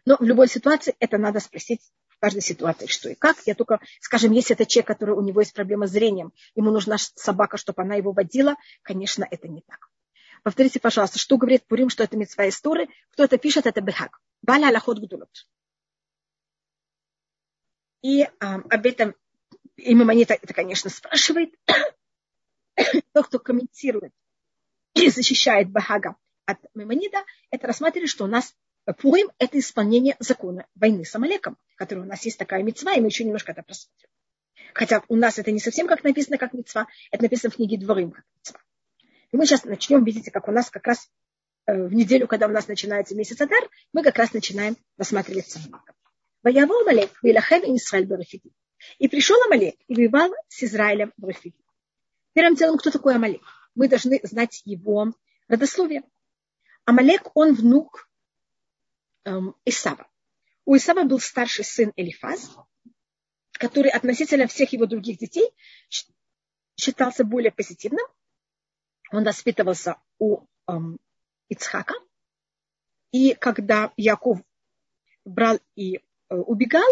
[0.06, 3.38] Но в любой ситуации это надо спросить в каждой ситуации, что и как.
[3.46, 6.98] Я только, скажем, если это человек, который у него есть проблема с зрением, ему нужна
[6.98, 9.90] собака, чтобы она его водила, конечно, это не так.
[10.48, 12.90] Повторите, пожалуйста, что говорит Пурим, что это митцва истории.
[13.10, 14.22] Кто это пишет, это Бехак.
[14.42, 15.46] Баля Аллахот Гдулот.
[18.02, 19.14] И э, об этом
[19.76, 21.54] и Мамонит это, конечно, спрашивает.
[23.12, 24.14] Тот, кто комментирует
[24.94, 28.56] и защищает Бахага от Мамонида, это рассматривает, что у нас
[29.00, 33.08] Пурим– это исполнение закона войны с Амалеком, который у нас есть такая мецва, и мы
[33.08, 34.10] еще немножко это просмотрим.
[34.74, 38.12] Хотя у нас это не совсем как написано, как мецва, это написано в книге Дворим,
[38.12, 38.62] как мецва.
[39.32, 41.10] И мы сейчас начнем, видите, как у нас как раз
[41.66, 45.94] э, в неделю, когда у нас начинается месяц Адар, мы как раз начинаем рассматривать собаку.
[46.44, 48.08] Воевал Амалек, Вилахем и Исраиль.
[49.00, 51.58] И пришел Амалек и воевал с Израилем в Рафиге.
[52.34, 53.42] Первым делом, кто такой Амалек?
[53.76, 55.14] Мы должны знать его
[55.48, 56.04] родословие.
[56.86, 58.10] Амалек, он внук
[59.26, 60.08] эм, Исава.
[60.66, 62.56] У Исава был старший сын Элифаз,
[63.54, 65.50] который относительно всех его других детей
[66.80, 68.06] считался более позитивным.
[69.12, 70.98] Он воспитывался у эм,
[71.50, 71.96] Ицхака.
[73.12, 74.40] И когда Яков
[75.24, 76.00] брал и э,
[76.36, 76.88] убегал,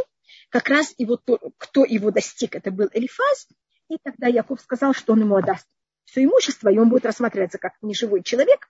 [0.49, 1.19] как раз его,
[1.57, 3.47] кто его достиг, это был Элифаз,
[3.89, 5.67] и тогда Яков сказал, что он ему отдаст
[6.05, 8.67] все имущество, и он будет рассматриваться как неживой человек,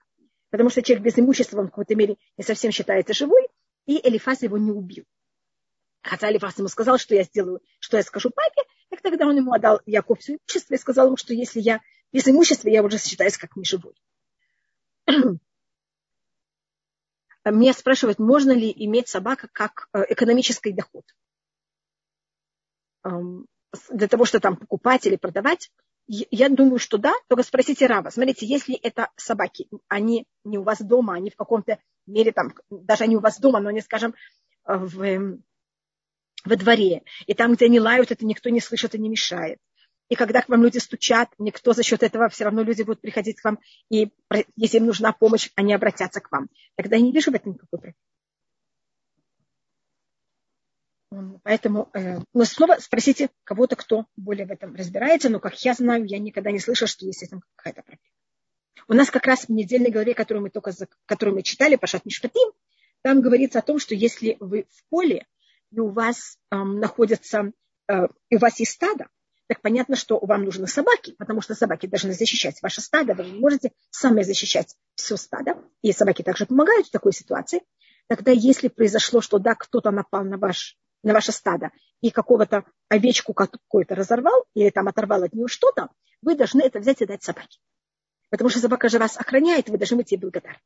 [0.50, 3.48] потому что человек без имущества, он в какой-то мере не совсем считается живой,
[3.86, 5.04] и Элифаз его не убил.
[6.02, 9.52] Хотя Элифаз ему сказал, что я сделаю, что я скажу папе, так тогда он ему
[9.52, 11.80] отдал Яков все имущество и сказал ему, что если я
[12.16, 13.94] без имущества, я уже считаюсь как неживой.
[17.44, 21.04] Меня спрашивают, можно ли иметь собака как э, экономический доход
[23.90, 25.70] для того, чтобы там покупать или продавать,
[26.08, 28.10] я думаю, что да, только спросите Рава.
[28.10, 33.04] Смотрите, если это собаки, они не у вас дома, они в каком-то мере там, даже
[33.04, 34.14] они у вас дома, но они, скажем,
[34.64, 35.38] в,
[36.44, 39.58] во дворе, и там, где они лают, это никто не слышит и не мешает.
[40.08, 43.40] И когда к вам люди стучат, никто за счет этого, все равно люди будут приходить
[43.40, 43.58] к вам,
[43.90, 44.12] и
[44.54, 46.48] если им нужна помощь, они обратятся к вам.
[46.76, 47.96] Тогда я не вижу в этом никакой проблемы.
[51.42, 56.04] Поэтому, э, но снова спросите кого-то, кто более в этом разбирается, но как я знаю,
[56.04, 58.02] я никогда не слышала, что есть с этим какая-то проблема.
[58.88, 60.72] У нас как раз в недельной главе, которую мы только
[61.06, 62.52] которую мы читали, Пашат Мишпатим,
[63.02, 65.26] там говорится о том, что если вы в поле,
[65.70, 67.52] и у вас эм, находятся,
[67.88, 69.08] э, и у вас есть стадо,
[69.48, 73.38] так понятно, что вам нужны собаки, потому что собаки должны защищать ваше стадо, вы не
[73.38, 77.62] можете сами защищать все стадо, и собаки также помогают в такой ситуации.
[78.08, 83.32] Тогда, если произошло, что да, кто-то напал на ваш на ваше стадо и какого-то овечку
[83.32, 85.88] какую-то разорвал или там оторвал от нее что-то,
[86.20, 87.60] вы должны это взять и дать собаке.
[88.30, 90.58] Потому что собака же вас охраняет, вы должны быть ей благодарны.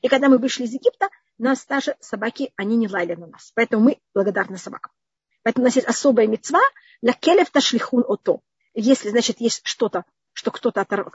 [0.00, 3.52] И когда мы вышли из Египта, нас даже собаки, они не лаяли на нас.
[3.54, 4.92] Поэтому мы благодарны собакам.
[5.44, 6.60] Поэтому у нас есть особая мецва
[7.02, 8.40] для келев ташлихун ото.
[8.72, 11.12] Если, значит, есть что-то, что кто-то оторвал,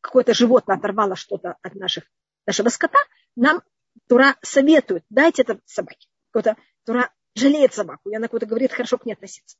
[0.00, 2.04] какое-то животное оторвало что-то от наших,
[2.46, 2.98] нашего скота,
[3.34, 3.62] нам
[4.06, 6.08] Тура советует, дайте это собаке.
[6.84, 9.56] Тура жалеет собаку, и она кого-то говорит, хорошо к ней относиться.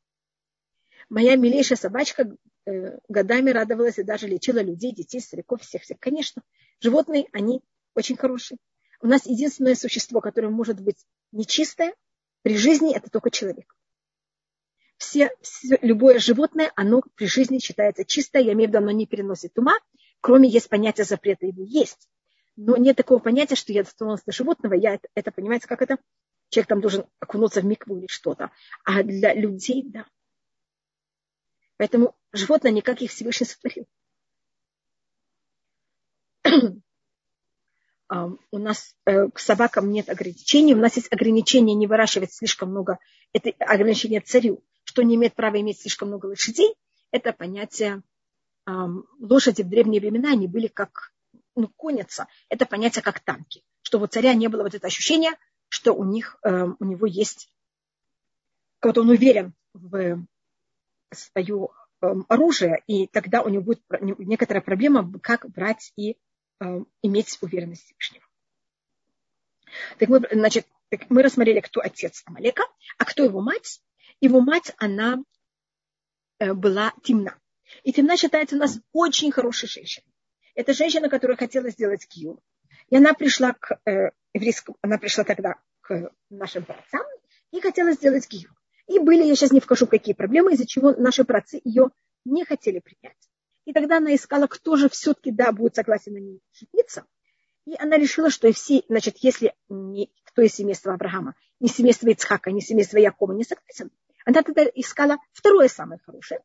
[1.09, 2.37] Моя милейшая собачка
[2.67, 5.99] э, годами радовалась и даже лечила людей, детей, стариков, всех-всех.
[5.99, 6.43] Конечно,
[6.81, 7.63] животные, они
[7.95, 8.59] очень хорошие.
[9.01, 11.95] У нас единственное существо, которое может быть нечистое
[12.43, 13.75] при жизни, это только человек.
[14.97, 19.07] Все, все, любое животное, оно при жизни считается чистое, я имею в виду, оно не
[19.07, 19.75] переносит ума,
[20.21, 22.09] кроме есть понятие запрета его есть.
[22.57, 25.99] Но нет такого понятия, что я дотронулась до животного, я это, это понимаете, как это?
[26.55, 28.51] человек там должен окунуться в микву или что-то.
[28.85, 30.07] А для людей, да.
[31.77, 33.87] Поэтому животное никак их Всевышний сотворил.
[38.53, 40.75] У нас э, к собакам нет ограничений.
[40.75, 43.01] У нас есть ограничение не выращивать слишком много.
[43.33, 44.63] Это ограничение царю,
[44.95, 46.77] что не имеет права иметь слишком много лошадей.
[47.11, 48.03] Это понятие
[49.19, 51.13] лошади в древние времена, они были как
[51.57, 52.29] ну, конница.
[52.49, 53.65] Это понятие как танки.
[53.83, 55.33] Что у царя не было вот это ощущение,
[55.69, 57.53] что у них, э, у него есть,
[58.81, 60.25] вот он уверен в
[61.11, 61.69] свое
[62.01, 66.17] э, оружие, и тогда у него будет некоторая проблема, как брать и
[66.61, 68.25] э, иметь уверенность Всевышнего.
[69.99, 72.63] Так мы, значит, так мы рассмотрели, кто отец Амалека,
[72.97, 73.83] а кто его мать.
[74.21, 75.19] Его мать, она
[76.39, 77.39] была темна.
[77.83, 80.13] И темна считается у нас очень хорошей женщиной.
[80.55, 82.41] Это женщина, которая хотела сделать кию.
[82.89, 87.03] И она пришла к э, еврейскому, она пришла тогда к нашим праотцам
[87.51, 88.51] и хотела сделать гию.
[88.87, 91.91] И были, я сейчас не вкажу, какие проблемы, из-за чего наши праотцы ее
[92.25, 93.17] не хотели принять.
[93.65, 97.07] И тогда она искала, кто же все-таки, да, будет согласен на ней жениться.
[97.65, 102.09] И она решила, что и все, значит, если не, кто из семейства Авраама, не семейство
[102.09, 103.91] Ицхака, не семейство Якова, не согласен.
[104.25, 106.41] Она тогда искала второе самое хорошее.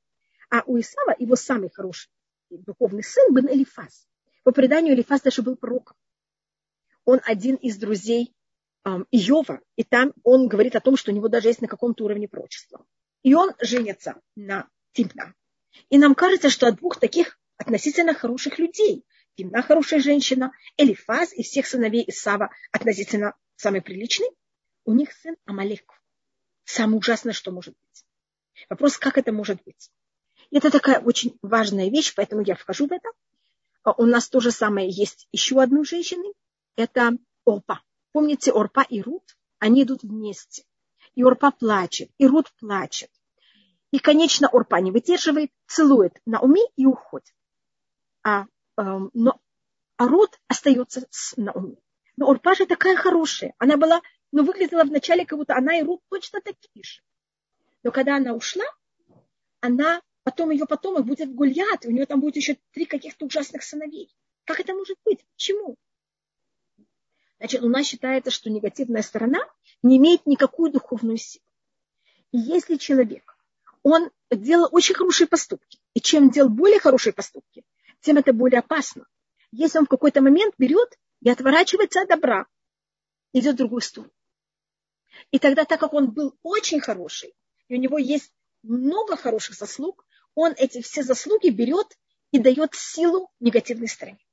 [0.49, 2.09] А у Исава его самый хороший
[2.49, 4.07] духовный сын был Элифаз.
[4.43, 5.95] По преданию Элифаз даже был пророком.
[7.05, 8.35] Он один из друзей
[8.83, 12.03] эм, Иова, и там он говорит о том, что у него даже есть на каком-то
[12.03, 12.85] уровне пророчества.
[13.23, 15.33] И он женится на Тимна.
[15.89, 19.05] И нам кажется, что от двух таких относительно хороших людей,
[19.35, 24.29] Тимна хорошая женщина, Элифаз и всех сыновей Исава относительно самый приличный,
[24.85, 25.98] у них сын Амалек.
[26.69, 28.05] Самое ужасное, что может быть.
[28.69, 29.89] Вопрос, как это может быть?
[30.51, 33.09] Это такая очень важная вещь, поэтому я вхожу в это.
[33.81, 36.31] А у нас то же самое есть еще одной женщины.
[36.75, 37.13] Это
[37.43, 37.81] Орпа.
[38.11, 39.35] Помните, Орпа и Рут?
[39.57, 40.63] Они идут вместе.
[41.15, 43.09] И Орпа плачет, и Рут плачет.
[43.89, 47.33] И, конечно, Орпа не выдерживает, целует на уме и уходит.
[48.23, 48.45] А,
[48.77, 49.39] эм, но,
[49.97, 51.81] а Рут остается с Науми.
[52.15, 53.55] Но Орпа же такая хорошая.
[53.57, 57.01] Она была, ну, выглядела вначале, как будто она и Рут точно такие же.
[57.83, 58.65] Но когда она ушла,
[59.61, 64.13] она потом ее потомок будет Гульят, у нее там будет еще три каких-то ужасных сыновей.
[64.45, 65.25] Как это может быть?
[65.33, 65.75] Почему?
[67.39, 69.39] Значит, у нас считается, что негативная сторона
[69.81, 71.45] не имеет никакую духовную силу.
[72.31, 73.37] И если человек,
[73.81, 77.63] он делал очень хорошие поступки, и чем делал более хорошие поступки,
[78.01, 79.05] тем это более опасно.
[79.51, 82.45] Если он в какой-то момент берет и отворачивается от добра,
[83.33, 84.11] идет в другую сторону.
[85.31, 87.33] И тогда, так как он был очень хороший,
[87.67, 90.05] и у него есть много хороших заслуг,
[90.35, 91.97] он эти все заслуги берет
[92.31, 94.25] и дает силу негативной стороне.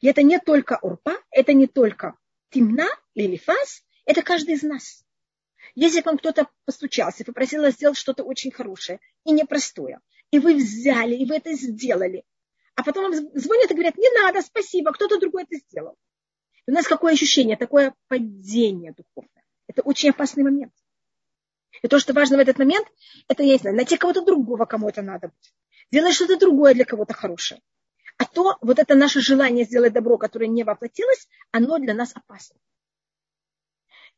[0.00, 2.16] И это не только Урпа, это не только
[2.50, 5.04] Тимна или Фас, это каждый из нас.
[5.74, 10.00] Если к вам кто-то постучался попросил сделать что-то очень хорошее и непростое,
[10.30, 12.24] и вы взяли, и вы это сделали,
[12.74, 15.96] а потом вам звонят и говорят, не надо, спасибо, кто-то другой это сделал.
[16.66, 19.44] У нас какое ощущение, такое падение духовное.
[19.66, 20.72] Это очень опасный момент.
[21.82, 22.86] И то, что важно в этот момент,
[23.28, 25.54] это я не знаю, найти кого-то другого, кому это надо будет.
[25.90, 27.60] Делать что-то другое для кого-то хорошее.
[28.18, 32.56] А то вот это наше желание сделать добро, которое не воплотилось, оно для нас опасно.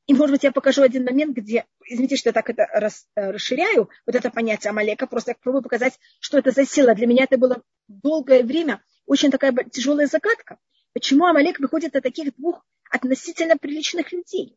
[0.06, 3.30] И, может быть, я покажу один момент, где, извините, что я так это рас, э,
[3.30, 6.94] расширяю, вот это понятие Амалека, просто я пробую показать, что это за сила.
[6.94, 10.58] Для меня это было долгое время очень такая тяжелая загадка.
[10.94, 14.56] Почему Амалек выходит от таких двух относительно приличных людей?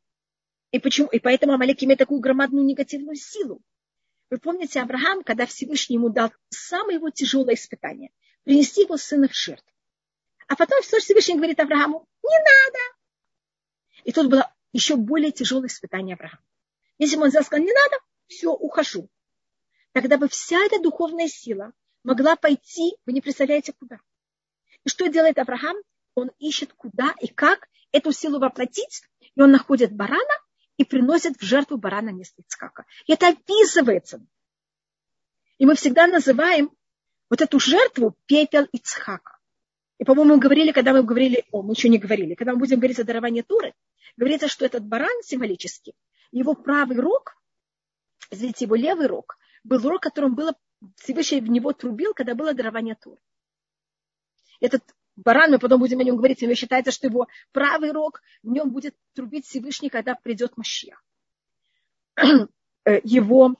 [0.71, 1.07] И, почему?
[1.09, 3.59] и поэтому Амалек имеет такую громадную негативную силу.
[4.29, 8.11] Вы помните Авраам, когда Всевышний ему дал самое его тяжелое испытание–
[8.43, 9.71] принести его сына в жертву.
[10.47, 12.79] А потом Всевышний говорит Аврааму, не надо.
[14.03, 16.43] И тут было еще более тяжелое испытание Авраама.
[16.99, 19.09] Если бы он сказал, не надо, все, ухожу.
[19.91, 21.73] Тогда бы вся эта духовная сила
[22.03, 23.99] могла пойти, вы не представляете, куда.
[24.83, 25.77] И что делает Авраам?
[26.17, 29.03] Он ищет, куда и как эту силу воплотить,
[29.35, 30.33] и он находит барана
[30.75, 32.41] и приносит в жертву барана вместо.
[33.05, 34.25] И это описывается.
[35.59, 36.71] И мы всегда называем
[37.29, 39.37] вот эту жертву пепел Ицхака.
[39.99, 42.79] И, по-моему, мы говорили, когда мы говорили, о, мы еще не говорили, когда мы будем
[42.79, 43.75] говорить о даровании Туры,
[44.15, 45.93] говорится, что этот баран символически,
[46.31, 47.39] его правый рог,
[48.31, 50.55] извините, его левый рог, был рог, которым было,
[50.95, 53.19] Всевышний в него трубил, когда было дарование Туры.
[54.59, 54.81] Этот
[55.17, 58.71] баран, мы потом будем о нем говорить, но считается, что его правый рог, в нем
[58.71, 60.97] будет трубить Всевышний, когда придет Машья.
[62.85, 63.55] Э, его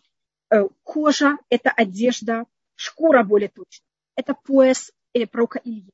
[0.50, 2.46] э, кожа– это одежда
[2.76, 3.86] шкура более точно.
[4.16, 5.92] Это пояс э, пророка Илья.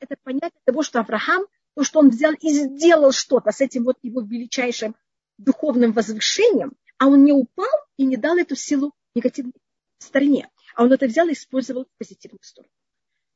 [0.00, 3.96] Это понятие того, что Авраам, то, что он взял и сделал что-то с этим вот
[4.02, 4.96] его величайшим
[5.38, 9.54] духовным возвышением, а он не упал и не дал эту силу негативной
[9.98, 12.72] стороне, а он это взял и использовал в позитивную сторону.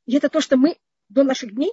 [0.06, 0.76] И это то, что мы
[1.12, 1.72] до наших дней,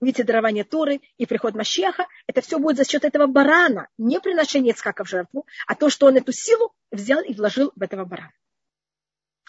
[0.00, 4.74] видите, дарование Торы и приход Машеха, это все будет за счет этого барана, не приношение
[4.74, 8.32] Цкака в жертву, а то, что он эту силу взял и вложил в этого барана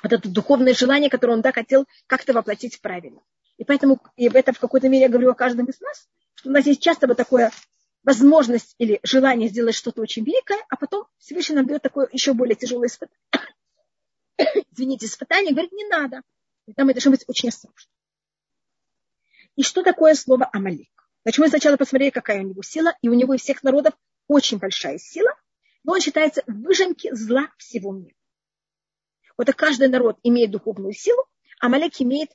[0.04, 3.22] вот это духовное желание, которое он да, хотел как-то воплотить правильно.
[3.58, 6.52] И поэтому, и это в какой-то мере я говорю о каждом из нас, что у
[6.52, 7.52] нас есть часто вот такое
[8.04, 12.56] возможность или желание сделать что-то очень великое, а потом Всевышний нам дает такое еще более
[12.56, 13.20] тяжелое испытание.
[14.72, 16.22] Извините, испытание, говорит, не надо.
[16.66, 17.92] И там мы должны быть очень осторожны.
[19.62, 20.90] И что такое слово Амалик?
[21.22, 23.94] Значит, мы сначала посмотрели, какая у него сила, и у него из всех народов
[24.28, 25.30] очень большая сила,
[25.84, 28.16] но он считается выжимки зла всего мира.
[29.38, 31.24] Вот каждый народ имеет духовную силу,
[31.60, 32.32] а Малек имеет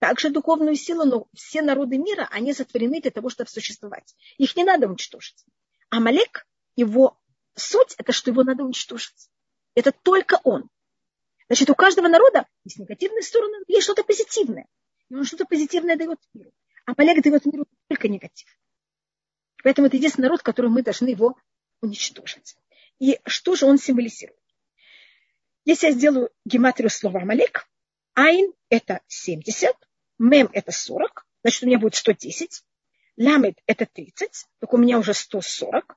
[0.00, 4.16] также духовную силу, но все народы мира, они сотворены для того, чтобы существовать.
[4.36, 5.44] Их не надо уничтожить.
[5.90, 6.44] А Малек,
[6.74, 7.20] его
[7.54, 9.30] суть, это что его надо уничтожить.
[9.76, 10.68] Это только он.
[11.46, 14.66] Значит, у каждого народа есть негативная сторона, есть что-то позитивное.
[15.10, 16.52] И он что-то позитивное дает миру.
[16.86, 18.48] А Малек дает миру только негатив.
[19.62, 21.36] Поэтому это единственный народ, который мы должны его
[21.80, 22.56] уничтожить.
[22.98, 24.38] И что же он символизирует?
[25.64, 27.68] Если я сделаю гематрию слова Амалек,
[28.14, 29.74] Айн– это 70,
[30.18, 32.64] Мем– это 40, значит, у меня будет 110,
[33.18, 35.96] Ламед– это 30, так у меня уже 140,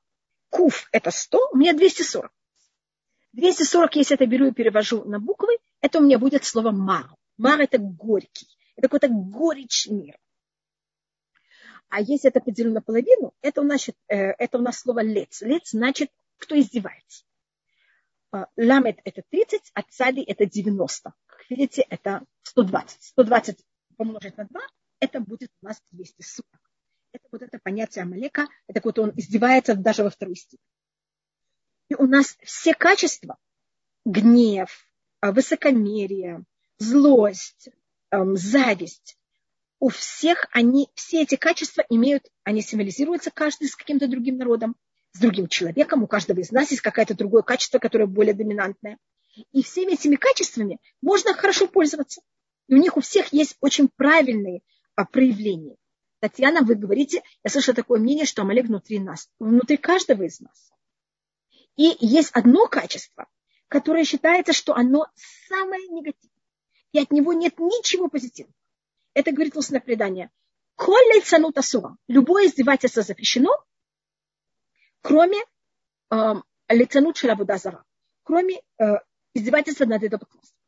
[0.50, 2.30] Куф– это 100, у меня 240.
[3.32, 7.06] 240, если это беру и перевожу на буквы, это у меня будет слово мар.
[7.38, 8.51] Мар– это горький.
[8.76, 10.18] Это какой-то горечь мира.
[11.88, 15.42] А если это поделю наполовину, это у нас, э, это у нас слово лец.
[15.42, 17.24] Лец значит, кто издевается.
[18.32, 21.12] А, ламет это 30, а цади это 90.
[21.26, 23.02] Как видите, это 120.
[23.02, 23.58] 120
[23.98, 24.60] помножить на 2,
[25.00, 26.46] это будет у нас 240.
[27.12, 30.66] Это вот это понятие Амалека, это вот он издевается даже во второй степени.
[31.90, 33.36] И у нас все качества,
[34.06, 34.86] гнев,
[35.20, 36.44] а, высокомерие,
[36.78, 37.68] злость,
[38.12, 39.16] эм, зависть,
[39.80, 44.76] у всех они, все эти качества имеют, они символизируются каждый с каким-то другим народом,
[45.12, 48.98] с другим человеком, у каждого из нас есть какое-то другое качество, которое более доминантное.
[49.50, 52.22] И всеми этими качествами можно хорошо пользоваться.
[52.68, 54.60] И у них у всех есть очень правильные
[54.94, 55.76] а, проявления.
[56.20, 60.70] Татьяна, вы говорите, я слышала такое мнение, что Амалек внутри нас, внутри каждого из нас.
[61.76, 63.26] И есть одно качество,
[63.68, 65.06] которое считается, что оно
[65.48, 66.31] самое негативное.
[66.92, 68.54] И от него нет ничего позитивного.
[69.14, 70.30] Это говорит устное предание.
[70.76, 71.96] Коль цанут асура.
[72.08, 73.50] Любое издевательство запрещено,
[75.00, 75.38] кроме
[76.10, 76.34] э,
[76.68, 77.84] лицанут шелабудазара,
[78.22, 78.84] кроме э,
[79.34, 80.58] издевательства над идолопоклонством.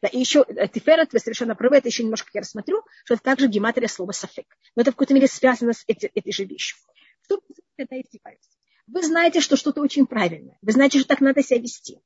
[0.00, 3.22] Да, и еще э, Тиферет, вы совершенно правы, это еще немножко я рассмотрю, что это
[3.22, 4.46] также гематрия слова сафек.
[4.76, 6.78] Но это в какой-то мере связано с эти, этой же вещью.
[7.22, 7.40] Что
[7.76, 8.50] это издевается?
[8.86, 10.56] Вы знаете, что что-то очень правильное.
[10.62, 12.00] Вы знаете, что так надо себя вести.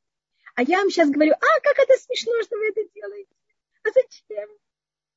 [0.54, 3.34] А я вам сейчас говорю, а, как это смешно, что вы это делаете.
[3.84, 4.48] А зачем?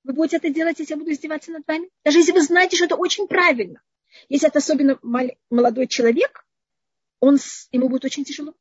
[0.03, 1.89] Вы будете это делать, если я буду издеваться над вами?
[2.03, 3.81] Даже если вы знаете, что это очень правильно.
[4.29, 4.99] Если это особенно
[5.49, 6.45] молодой человек,
[7.19, 7.37] он,
[7.71, 8.53] ему будет очень тяжело.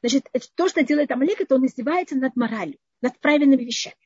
[0.00, 3.96] Значит, то, что делает Амалек, это он издевается над моралью, над правильными вещами.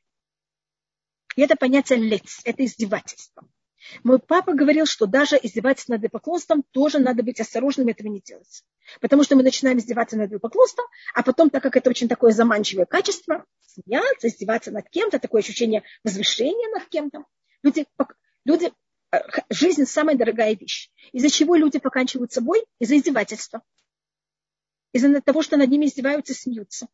[1.35, 3.47] И это понятие лец, это издевательство.
[4.03, 8.63] Мой папа говорил, что даже издеваться над поклонством тоже надо быть осторожным, этого не делать.
[8.99, 12.85] Потому что мы начинаем издеваться над поклонством, а потом, так как это очень такое заманчивое
[12.85, 17.25] качество, смеяться, издеваться над кем-то, такое ощущение возвышения над кем-то.
[17.63, 17.85] Люди,
[18.45, 18.71] люди,
[19.11, 19.17] э,
[19.49, 20.89] жизнь самая дорогая вещь.
[21.11, 22.65] Из-за чего люди поканчивают собой?
[22.79, 23.61] Из-за издевательства.
[24.93, 26.87] Из-за того, что над ними издеваются смеются.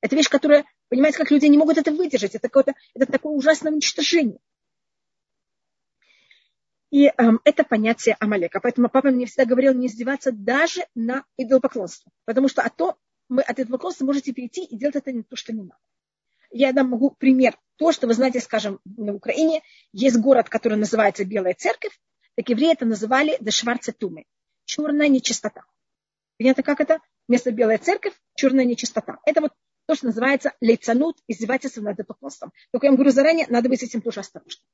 [0.00, 2.34] Это вещь, которая, понимаете, как люди не могут это выдержать.
[2.34, 2.48] Это,
[2.94, 4.38] это такое ужасное уничтожение.
[6.94, 8.60] И эм, это понятие Амалека.
[8.60, 12.12] Поэтому папа мне всегда говорил не издеваться даже на идолопоклонство.
[12.24, 12.96] Потому что а то
[13.28, 15.80] мы от идолопоклонства можете перейти и делать это не то, что не надо.
[16.52, 17.58] Я дам могу пример.
[17.78, 21.98] То, что вы знаете, скажем, на Украине есть город, который называется Белая Церковь.
[22.36, 24.24] Так евреи это называли Дешварце Тумы.
[24.64, 25.64] Черная нечистота.
[26.38, 27.00] Понятно, как это?
[27.26, 29.18] Вместо Белая Церковь черная нечистота.
[29.26, 29.52] Это вот
[29.86, 32.52] то, что называется лейцанут, издевательство над идолопоклонством.
[32.70, 34.64] Только я вам говорю заранее, надо быть с этим тоже осторожным.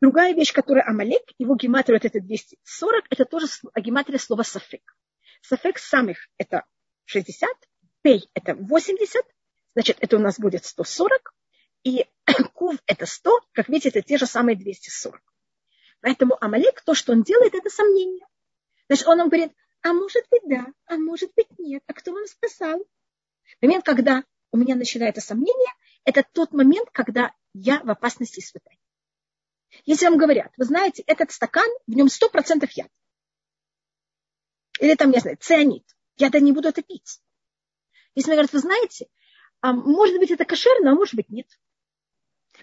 [0.00, 3.46] Другая вещь, которая Амалек, его гематрия вот это 240, это тоже
[3.76, 4.96] гематрия слова сафек.
[5.42, 6.64] Сафек самых это
[7.04, 7.48] 60,
[8.02, 9.24] пей это 80,
[9.74, 11.34] значит, это у нас будет 140,
[11.84, 12.06] и
[12.54, 15.20] кув это 100, как видите, это те же самые 240.
[16.00, 18.26] Поэтому Амалек, то, что он делает, это сомнение.
[18.88, 22.26] Значит, он нам говорит, а может быть да, а может быть нет, а кто вам
[22.26, 22.80] сказал?
[23.60, 25.72] Момент, когда у меня начинается сомнение,
[26.04, 28.79] это тот момент, когда я в опасности испытаний.
[29.84, 32.90] Если вам говорят, вы знаете, этот стакан, в нем 100% яд.
[34.80, 35.84] Или там, я знаю, цианид.
[36.16, 37.20] Я-то не буду это пить.
[38.14, 39.08] Если мне говорят, вы знаете,
[39.60, 41.46] а может быть, это кошерно, а может быть, нет.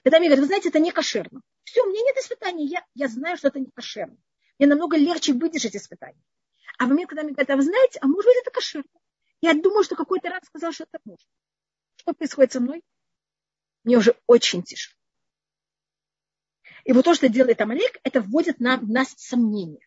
[0.03, 1.41] Когда мне говорят, вы знаете, это не кошерно.
[1.64, 4.18] Все, у меня нет испытаний, я, я знаю, что это не кошерно.
[4.58, 6.22] Мне намного легче выдержать испытания.
[6.78, 8.89] А в момент, когда мне говорят, а вы знаете, а может быть, это кошерно.
[9.41, 11.28] Я думаю, что какой-то раз сказал, что это может.
[11.95, 12.84] Что происходит со мной?
[13.84, 14.97] Мне уже очень тяжело.
[16.88, 19.86] И вот то, что делает Амалек, это вводит нам, в нас сомнения.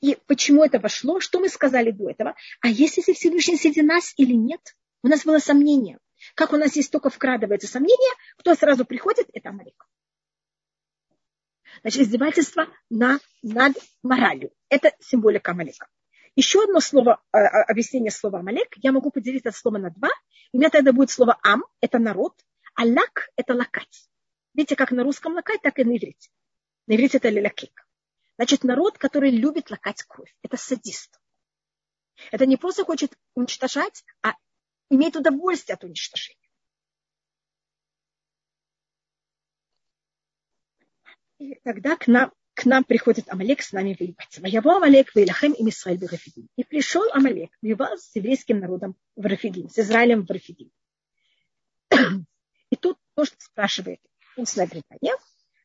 [0.00, 1.18] И почему это вошло?
[1.18, 2.36] Что мы сказали до этого?
[2.60, 4.60] А если Всевышний среди нас или нет?
[5.02, 5.98] У нас было сомнение.
[6.36, 9.88] Как у нас есть только вкрадывается сомнение, кто сразу приходит, это Амалек.
[11.82, 14.52] Значит, издевательство на, над моралью.
[14.68, 15.88] Это символика Амалека.
[16.36, 20.10] Еще одно слово, э, э, объяснение слова Амалек, я могу поделить это слово на два.
[20.52, 22.34] У меня тогда будет слово Ам, это народ,
[22.76, 24.08] а лак– это лакать.
[24.54, 26.30] Видите, как на русском лакать, так и на иврите.
[26.86, 27.86] На иврите это лилакик.
[28.36, 30.34] Значит, народ, который любит лакать кровь.
[30.42, 31.20] Это садист.
[32.30, 34.32] Это не просто хочет уничтожать, а
[34.88, 36.36] имеет удовольствие от уничтожения.
[41.38, 44.38] И тогда к нам, к нам приходит Амалек с нами воевать.
[44.38, 46.48] Воевал Амалек, Вейлахем и Мисраиль в Рафидим.
[46.56, 50.70] И пришел Амалек, воевал с еврейским народом в Рафидим, с Израилем в Рафидим.
[52.70, 54.00] И тут тоже спрашивает
[54.36, 54.68] устное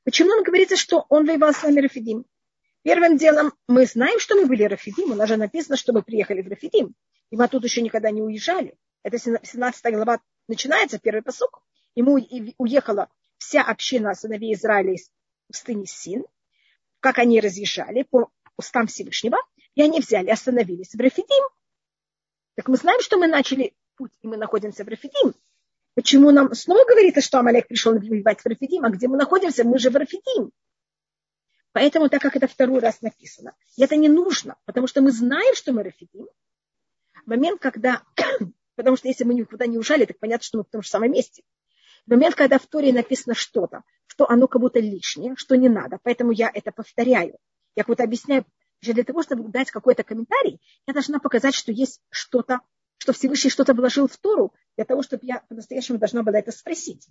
[0.03, 2.26] почему он говорится, что он воевал с нами Рафидим.
[2.84, 5.11] Первым делом мы знаем, что мы были Рафидим.
[5.11, 6.95] У нас же написано, что мы приехали в Рафидим.
[7.32, 8.78] И мы тут еще никогда не уезжали.
[9.03, 11.61] Это 17 глава начинается, первый посок.
[11.95, 12.20] Ему
[12.57, 15.09] уехала вся община сыновей Израиля из
[15.47, 16.26] пустыни Син,
[16.99, 19.38] как они разъезжали по устам Всевышнего,
[19.76, 21.43] и они взяли, остановились в Рафидим.
[22.55, 25.34] Так мы знаем, что мы начали путь, и мы находимся в Рафидим.
[25.95, 29.79] Почему нам снова говорится, что Амалек пришел воевать в Рафидим, а где мы находимся, мы
[29.79, 30.51] же в Рафидим.
[31.71, 35.71] Поэтому, так как это второй раз написано, это не нужно, потому что мы знаем, что
[35.71, 36.27] мы Рафидим.
[37.25, 38.03] Момент, когда,
[38.75, 41.11] потому что если мы никуда не ужали, так понятно, что мы в том же самом
[41.11, 41.43] месте.
[42.05, 46.31] Момент, когда в Торе написано что-то, что оно как будто лишнее, что не надо, поэтому
[46.31, 47.37] я это повторяю.
[47.75, 48.45] Я как будто объясняю,
[48.81, 52.59] что для того, чтобы дать какой-то комментарий, я должна показать, что есть что-то,
[52.97, 57.07] что Всевышний что-то вложил в Тору, для того, чтобы я по-настоящему должна была это спросить.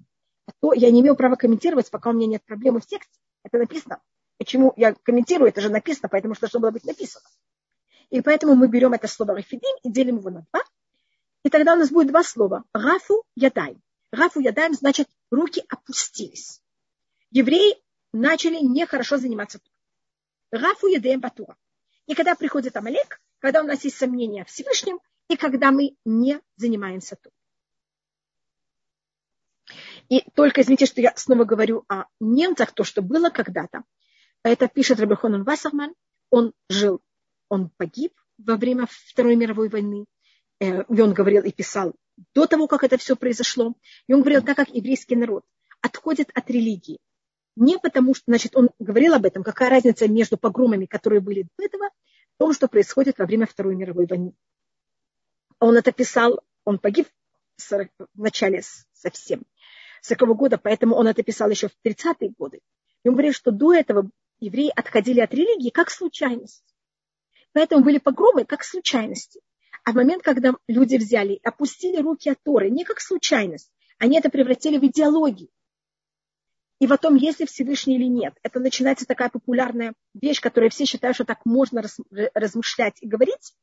[0.46, 3.18] А то я не имею права комментировать, пока у меня нет проблемы в тексте.
[3.42, 4.00] Это написано.
[4.38, 7.24] Почему я комментирую, это же написано, поэтому что должно было быть написано.
[8.10, 10.62] И поэтому мы берем это слово «рефидим» и делим его на два.
[11.42, 12.64] И тогда у нас будет два слова.
[12.72, 13.82] «Рафу ядаем».
[14.10, 16.60] «Рафу ядаем» значит «руки опустились».
[17.30, 17.76] Евреи
[18.12, 19.60] начали нехорошо заниматься
[20.50, 21.56] «Рафу ядаем батура».
[22.06, 26.40] И когда приходит Амалек, когда у нас есть сомнения в Всевышнем, и когда мы не
[26.56, 27.32] занимаемся тут.
[30.08, 33.84] И только извините, что я снова говорю о немцах, то, что было когда-то.
[34.42, 35.94] Это пишет Рабихонун Вассерман.
[36.30, 37.00] Он жил,
[37.48, 40.06] он погиб во время Второй мировой войны.
[40.60, 41.94] Э, и он говорил и писал
[42.34, 43.74] до того, как это все произошло.
[44.06, 45.44] И он говорил, так как еврейский народ
[45.80, 46.98] отходит от религии,
[47.56, 51.64] не потому что, значит, он говорил об этом, какая разница между погромами, которые были до
[51.64, 51.90] этого,
[52.38, 54.34] том, что происходит во время Второй мировой войны.
[55.60, 57.08] Он это писал, он погиб
[57.56, 59.44] в начале совсем
[60.04, 62.60] 40 года, поэтому он это писал еще в 30-е годы.
[63.04, 66.62] И он говорит, что до этого евреи отходили от религии как случайность.
[67.52, 69.40] Поэтому были погромы как случайности.
[69.84, 74.28] А в момент, когда люди взяли, опустили руки от Торы, не как случайность, они это
[74.28, 75.48] превратили в идеологию.
[76.80, 78.34] И в том, есть ли Всевышний или нет.
[78.42, 81.82] Это начинается такая популярная вещь, которую все считают, что так можно
[82.34, 83.54] размышлять и говорить,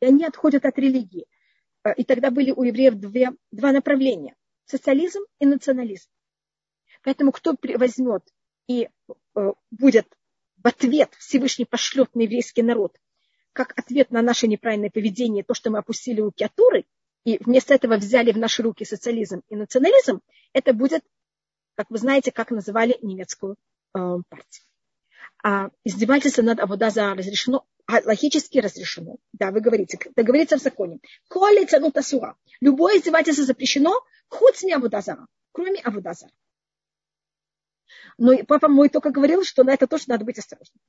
[0.00, 1.26] и они отходят от религии.
[1.84, 4.34] Э, и тогда были у евреев две, два направления–
[4.70, 6.08] социализм и национализм.
[7.02, 8.22] Поэтому кто возьмет
[8.66, 8.88] и
[9.34, 10.06] э, будет
[10.62, 12.98] в ответ Всевышний пошлет на еврейский народ,
[13.52, 16.84] как ответ на наше неправильное поведение, то, что мы опустили руки от Туры,
[17.24, 20.20] и вместо этого взяли в наши руки социализм и национализм,
[20.52, 21.04] это будет,
[21.74, 23.98] как вы знаете, как называли немецкую э,
[24.28, 24.64] партию.
[25.42, 27.64] А издевательство над Аводаза разрешено,
[28.04, 29.16] логически разрешено.
[29.32, 30.98] Да, вы говорите, это говорится в законе.
[31.28, 32.36] Коли цану тасура.
[32.60, 33.94] Любое издевательство запрещено,
[34.28, 36.32] хоть с Аводазара, кроме Аводазара.
[38.18, 40.80] Но папа мой только говорил, что на это тоже надо быть осторожным.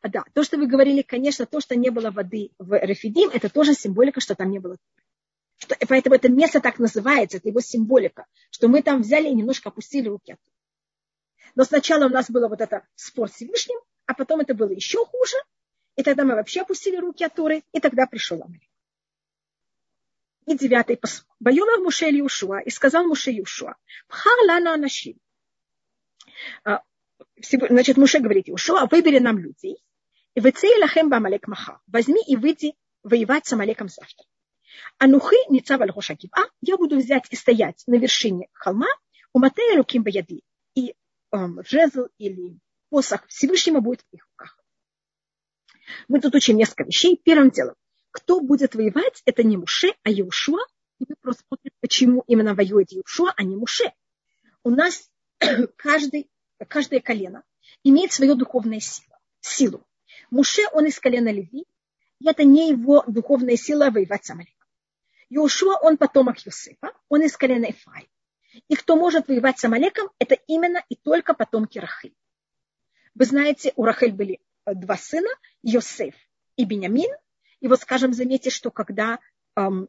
[0.00, 3.48] А, да, то, что вы говорили, конечно, то, что не было воды в Рефидим, это
[3.48, 4.76] тоже символика, что там не было.
[5.56, 9.70] Что, поэтому это место так называется, это его символика, что мы там взяли и немножко
[9.70, 10.36] опустили руки.
[11.54, 15.04] Но сначала у нас было вот это спор с Всевышним, а потом это было еще
[15.04, 15.36] хуже,
[15.96, 18.68] и тогда мы вообще опустили руки от Торы, и тогда пришел Амалик.
[20.46, 21.24] И девятый посыл.
[21.40, 23.76] Байомер Муше Иушуа, и сказал Муше Иушуа,
[24.08, 25.18] Пхар лана анашим,
[26.64, 26.82] а,
[27.36, 29.82] значит, Муше говорит, Ушуа, выбери нам людей,
[30.34, 31.80] и вы лахем бамалек маха.
[31.86, 34.26] Возьми и выйди воевать с Амалеком завтра.
[34.98, 35.92] Анухи ницав аль
[36.32, 38.88] а я буду взять и стоять на вершине холма,
[39.32, 40.42] у Матея руким баяди,
[41.64, 42.58] жезл или
[42.90, 44.58] посох Всевышнего будет в их руках.
[46.08, 47.20] Мы тут учим несколько вещей.
[47.22, 47.74] Первым делом,
[48.10, 50.60] кто будет воевать, это не Муше, а Иушуа.
[51.00, 53.92] И мы просто смотрим, почему именно воюет Иушуа, а не Муше.
[54.62, 55.10] У нас
[55.76, 56.30] каждый,
[56.68, 57.42] каждое колено
[57.82, 59.16] имеет свою духовную силу.
[59.40, 59.86] силу.
[60.30, 61.66] Муше, он из колена Леви,
[62.20, 64.68] и это не его духовная сила воевать с Амаликом.
[65.30, 68.08] Иошуа, он потомок Юсефа, он из колена Ифраим.
[68.68, 72.14] И кто может воевать с Амалеком, это именно и только потомки Рахиль.
[73.14, 75.28] Вы знаете, у Рахель были э, два сына,
[75.62, 76.14] Йосеф
[76.56, 77.10] и Бенямин.
[77.60, 79.18] И вот, скажем, заметьте, что когда
[79.56, 79.88] эм,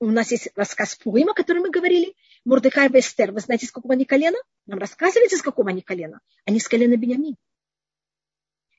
[0.00, 3.70] у нас есть рассказ Пурима, о котором мы говорили, Мурдыхай и Эстер, вы знаете, с
[3.70, 4.38] какого они колена?
[4.66, 6.20] Нам рассказываете, с какого они колена?
[6.44, 7.36] Они с колена Бениамин.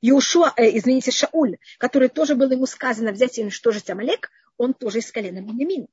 [0.02, 5.00] Иошуа, э, извините, Шауль, который тоже было ему сказано взять и уничтожить Амалек, он тоже
[5.00, 5.88] из колена Бениамина.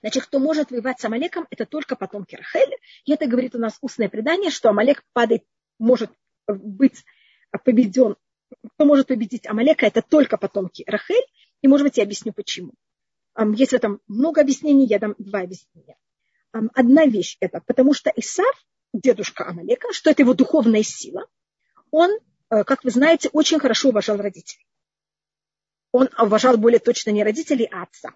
[0.00, 2.76] Значит, кто может воевать с Амалеком, это только потомки Рахели.
[3.04, 5.44] И это говорит у нас устное предание, что Амалек падает,
[5.78, 6.10] может
[6.46, 7.04] быть
[7.64, 8.16] победен,
[8.74, 11.24] кто может победить Амалека, это только потомки Рахель,
[11.62, 12.72] и, может быть, я объясню, почему.
[13.54, 15.96] Есть в этом много объяснений, я дам два объяснения.
[16.52, 21.26] Одна вещь это, потому что Исав, дедушка Амалека, что это его духовная сила,
[21.92, 22.10] он,
[22.50, 24.66] э, как вы знаете, очень хорошо уважал родителей.
[25.92, 28.10] Он уважал более точно не родителей, а отца.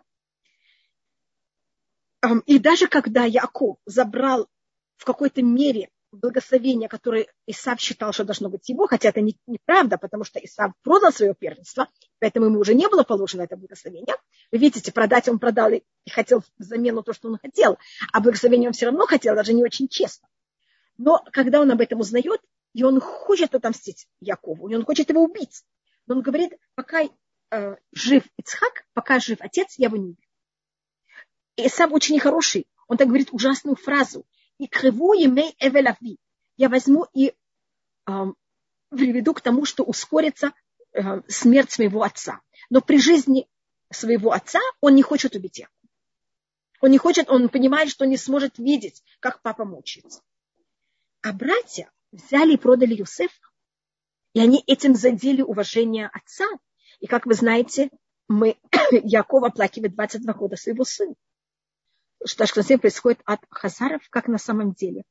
[2.47, 4.49] И даже когда Яков забрал
[4.97, 10.25] в какой-то мере благословение, которое Исав считал, что должно быть его, хотя это неправда, потому
[10.25, 11.89] что Исав продал свое первенство,
[12.21, 14.17] поэтому ему уже не было положено это благословение.
[14.53, 17.79] Вы видите, продать он продал и хотел замену то, что он хотел,
[18.13, 20.29] а благословение он все равно хотел, даже не очень честно.
[20.97, 22.41] Но когда он об этом узнает,
[22.73, 25.65] и он хочет отомстить Якову, и он хочет его убить,
[26.07, 27.03] но он говорит, пока
[27.51, 30.24] э, жив Ицхак, пока жив отец, я его не убью.
[31.57, 34.27] И Исав очень нехороший, он так говорит ужасную фразу,
[34.59, 36.19] и криву емей эвелави.
[36.57, 37.35] Я возьму и
[38.07, 38.13] э,
[38.91, 40.53] приведу к тому, что ускорится
[40.93, 42.41] э, смерть своего отца.
[42.71, 43.49] Но при жизни
[43.91, 45.69] своего отца он не хочет убить его.
[46.81, 50.23] Он не хочет, он понимает, что не сможет видеть, как папа мучается.
[51.23, 53.49] А братья взяли и продали Юсефа.
[54.35, 56.47] И они этим задели уважение отца.
[57.01, 57.91] И, как вы знаете,
[58.29, 58.57] мы,
[58.91, 61.15] Яков оплакивает 22 года своего сына
[62.25, 65.05] что Ашкназим происходит от хазаров, как на самом деле.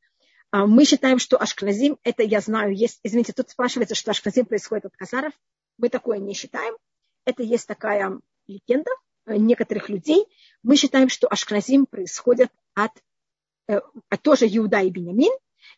[0.51, 4.85] А, мы считаем, что Ашкназим, это я знаю, есть, извините, тут спрашивается, что Ашкназим происходит
[4.85, 5.33] от хазаров.
[5.77, 6.75] Мы такое не считаем.
[7.25, 8.91] Это есть такая легенда
[9.25, 10.25] э, некоторых людей.
[10.61, 12.91] Мы считаем, что Ашкназим происходит от,
[13.67, 15.31] э, от тоже Иуда и Бенямин,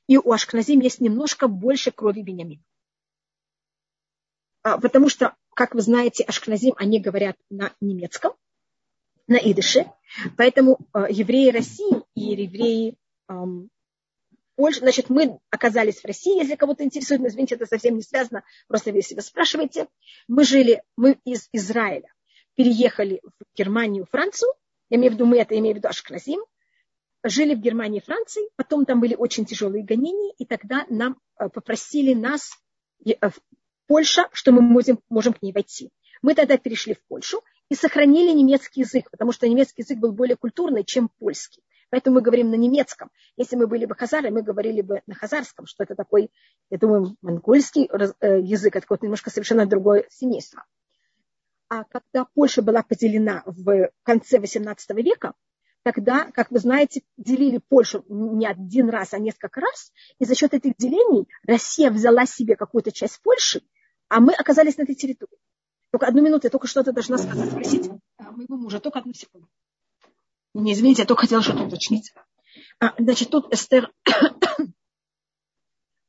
[0.07, 2.63] и у Ашкназим есть немножко больше крови Бенямина.
[4.63, 8.33] А, потому что, как вы знаете, Ашкназим, они говорят на немецком,
[9.27, 9.85] на идыше.
[10.37, 12.95] Поэтому э, евреи России и евреи
[14.55, 18.43] Польши, значит, мы оказались в России, если кого-то интересует, но извините, это совсем не связано,
[18.67, 19.87] просто вы спрашиваете.
[20.27, 22.07] Мы жили, мы из Израиля
[22.55, 24.49] переехали в Германию, Францию,
[24.89, 26.39] я имею в виду, мы это имею в виду Ашкназим,
[27.23, 32.13] жили в Германии Франции, потом там были очень тяжелые гонения, и тогда нам э, попросили
[32.13, 32.51] нас
[33.05, 33.13] э,
[33.87, 35.91] Польша, что мы можем, можем к ней войти.
[36.21, 40.35] Мы тогда перешли в Польшу, и сохранили немецкий язык, потому что немецкий язык был более
[40.35, 41.63] культурный, чем польский.
[41.89, 43.09] Поэтому мы говорим на немецком.
[43.37, 46.31] Если мы были бы хазары, мы говорили бы на хазарском, что это такой,
[46.69, 50.65] я думаю, монгольский э, язык, это немножко совершенно другое семейство.
[51.69, 55.33] А когда Польша была поделена в конце XVIII века,
[55.83, 60.53] тогда, как вы знаете, делили Польшу не один раз, а несколько раз, и за счет
[60.53, 63.61] этих делений Россия взяла себе какую-то часть Польши,
[64.09, 65.37] а мы оказались на этой территории.
[65.95, 67.89] Только одну минуту, я только что-то должна сказать, спросить
[68.19, 68.81] моего мужа.
[68.81, 69.47] Только одну секунду.
[70.53, 72.13] Не, извините, я только хотела что-то уточнить.
[72.81, 73.93] А, значит, тут Эстер...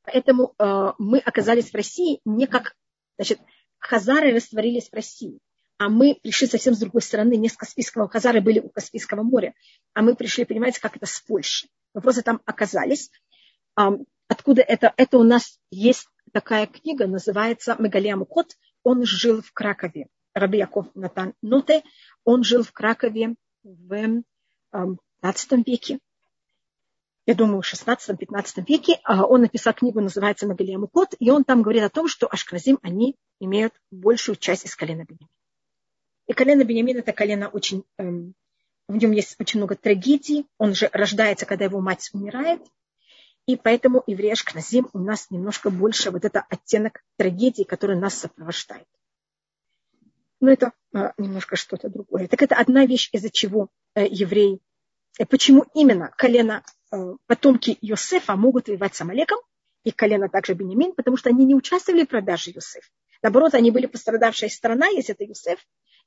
[0.03, 2.74] Поэтому э, мы оказались в России не как...
[3.16, 3.39] Значит,
[3.78, 5.39] хазары растворились в России,
[5.78, 8.09] а мы пришли совсем с другой стороны, не с Каспийского.
[8.09, 9.55] Хазары были у Каспийского моря,
[9.95, 11.68] а мы пришли, понимаете, как это с Польши.
[11.95, 13.12] Мы просто там оказались.
[13.78, 13.91] Э,
[14.26, 14.93] откуда это?
[14.97, 18.57] Это у нас есть такая книга, называется «Мегалия Мукот»,
[18.87, 20.07] он жил в Кракове.
[20.32, 21.82] Раби Яков Натан Ноте,
[22.24, 23.34] он жил в Кракове
[23.64, 24.22] в
[24.70, 25.99] 15 эм, веке,
[27.26, 29.01] я думаю, в 16-15 веке.
[29.03, 32.78] А он написал книгу, называется «Могилия Мукот», и он там говорит о том, что Ашкназим,
[32.82, 35.28] они имеют большую часть из колена Бенямина.
[36.28, 37.82] И колено Бенямина– это колено очень...
[37.99, 38.34] Эм,
[38.87, 40.47] в нем есть очень много трагедий.
[40.59, 42.62] Он же рождается, когда его мать умирает.
[43.47, 48.89] И поэтому еврей Ашкназим у нас немножко больше вот это оттенок трагедии, который нас сопровождает.
[50.41, 52.27] Но это а, немножко что-то другое.
[52.29, 54.61] Так это одна вещь, из-за чего э, евреи,
[55.19, 59.39] э, почему именно колено, э, потомки Йосефа могут воевать с Амалеком,
[59.85, 62.89] и колено также Бенемин, потому что они не участвовали в продаже Йосефа.
[63.23, 65.65] Наоборот, они были пострадавшая сторона, если это Йосеф,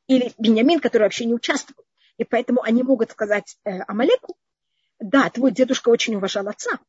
[0.08, 1.86] или Бенямин, который вообще не участвовал.
[2.18, 4.36] И поэтому они могут сказать э, Амалеку,
[5.00, 6.80] да, твой дедушка очень уважал отца,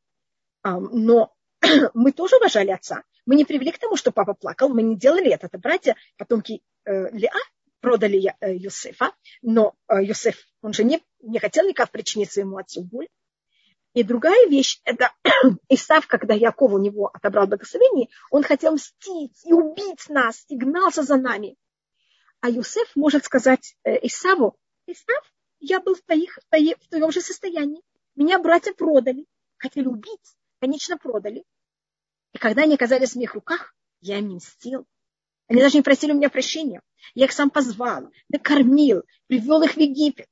[0.65, 1.33] но
[1.95, 3.05] мы тоже уважали отца.
[3.27, 5.47] Мы не привели к тому, что папа плакал, мы не делали это.
[5.47, 7.39] Это братья, потомки э, Леа,
[7.81, 12.83] продали э, Юсефа, но э, Юсеф, он же не, не хотел никак причинить своему отцу
[12.83, 13.09] боль.
[13.93, 15.13] И другая вещь, это
[15.69, 21.03] Исав, когда Яков у него отобрал благословение, он хотел мстить и убить нас, и гнался
[21.03, 21.57] за нами.
[22.41, 24.57] А Юсеф может сказать Исаву,
[24.87, 27.83] Исав, я был в, твоих, в твоем же состоянии.
[28.15, 29.27] Меня братья продали,
[29.59, 31.45] хотели убить конечно, продали.
[32.33, 34.87] И когда они оказались в моих руках, я им мстил.
[35.49, 36.81] Они даже не просили у меня прощения.
[37.15, 40.29] Я их сам позвал, накормил, привел их в Египет.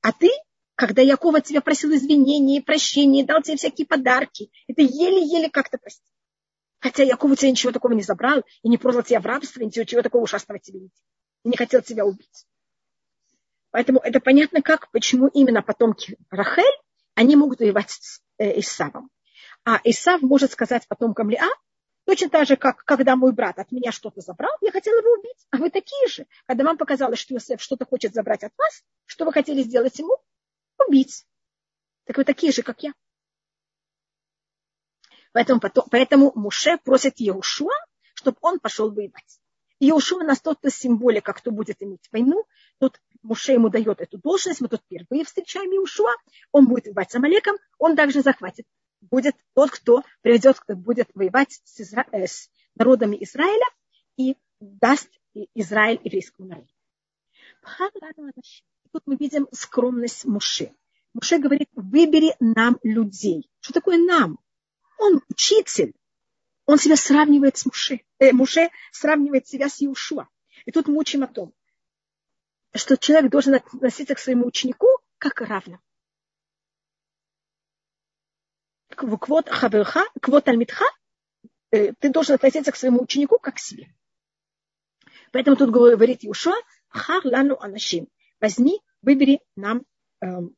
[0.00, 0.30] А ты,
[0.76, 6.12] когда Якова тебя просил извинения и прощения, дал тебе всякие подарки, это еле-еле как-то простил.
[6.78, 9.64] Хотя Яков у тебя ничего такого не забрал, и не продал тебя в рабство, и
[9.64, 11.08] ничего такого ужасного тебе не делал.
[11.44, 12.46] И не хотел тебя убить.
[13.70, 16.64] Поэтому это понятно, как, почему именно потомки Рахель,
[17.14, 17.90] они могут воевать
[18.38, 19.10] Исавом.
[19.64, 21.48] А Исав может сказать потомкам Лиа,
[22.04, 25.46] точно так же, как когда мой брат от меня что-то забрал, я хотела его убить.
[25.50, 26.26] А вы такие же.
[26.46, 30.16] Когда вам показалось, что Иосиф что-то хочет забрать от вас, что вы хотели сделать ему?
[30.86, 31.26] Убить.
[32.04, 32.92] Так вы такие же, как я.
[35.32, 37.74] Поэтому, потом, поэтому Муше просит Еушуа,
[38.14, 39.40] чтобы он пошел воевать.
[39.80, 42.44] И Еушуа нас тот символика, кто будет иметь войну.
[42.78, 46.12] Тут Муше ему дает эту должность, мы тут впервые встречаем Еушуа,
[46.52, 48.66] он будет воевать с Амалеком, он также захватит.
[49.00, 52.06] Будет тот, кто приведет, кто будет воевать с, Изра...
[52.12, 53.64] Э, с народами Израиля
[54.18, 55.08] и даст
[55.54, 56.68] Израиль еврейскому народу.
[58.92, 60.74] Тут мы видим скромность Муше.
[61.14, 63.50] Муше говорит, выбери нам людей.
[63.60, 64.38] Что такое нам?
[64.98, 65.94] Он учитель.
[66.66, 68.00] Он себя сравнивает с Муше.
[68.18, 70.28] Э, Муше сравнивает себя с Иушуа.
[70.66, 71.54] И тут мы учим о том,
[72.74, 75.78] что человек должен относиться к своему ученику как равно.
[78.88, 80.84] Квот хаверха, квот альмитха,
[81.70, 83.88] э, ты должен относиться к своему ученику как к себе.
[85.32, 86.54] Поэтому тут говорит Иушуа,
[86.88, 88.08] хар лану анашим.
[88.40, 89.82] Возьми, выбери нам
[90.20, 90.54] эм,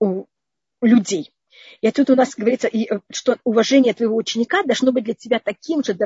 [0.00, 0.26] у
[0.82, 1.32] людей.
[1.80, 5.82] И тут у нас говорится, э, что уважение твоего ученика должно быть для тебя таким
[5.84, 5.96] же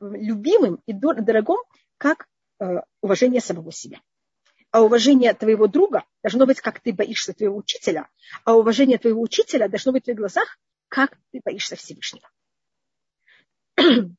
[0.00, 1.58] любимым и дорогим,
[1.98, 2.26] как
[2.60, 4.00] э, уважение самого себя.
[4.76, 8.10] А уважение твоего друга должно быть, как ты боишься твоего учителя,
[8.44, 10.58] а уважение твоего учителя должно быть в твоих глазах,
[10.88, 12.28] как ты боишься Всевышнего.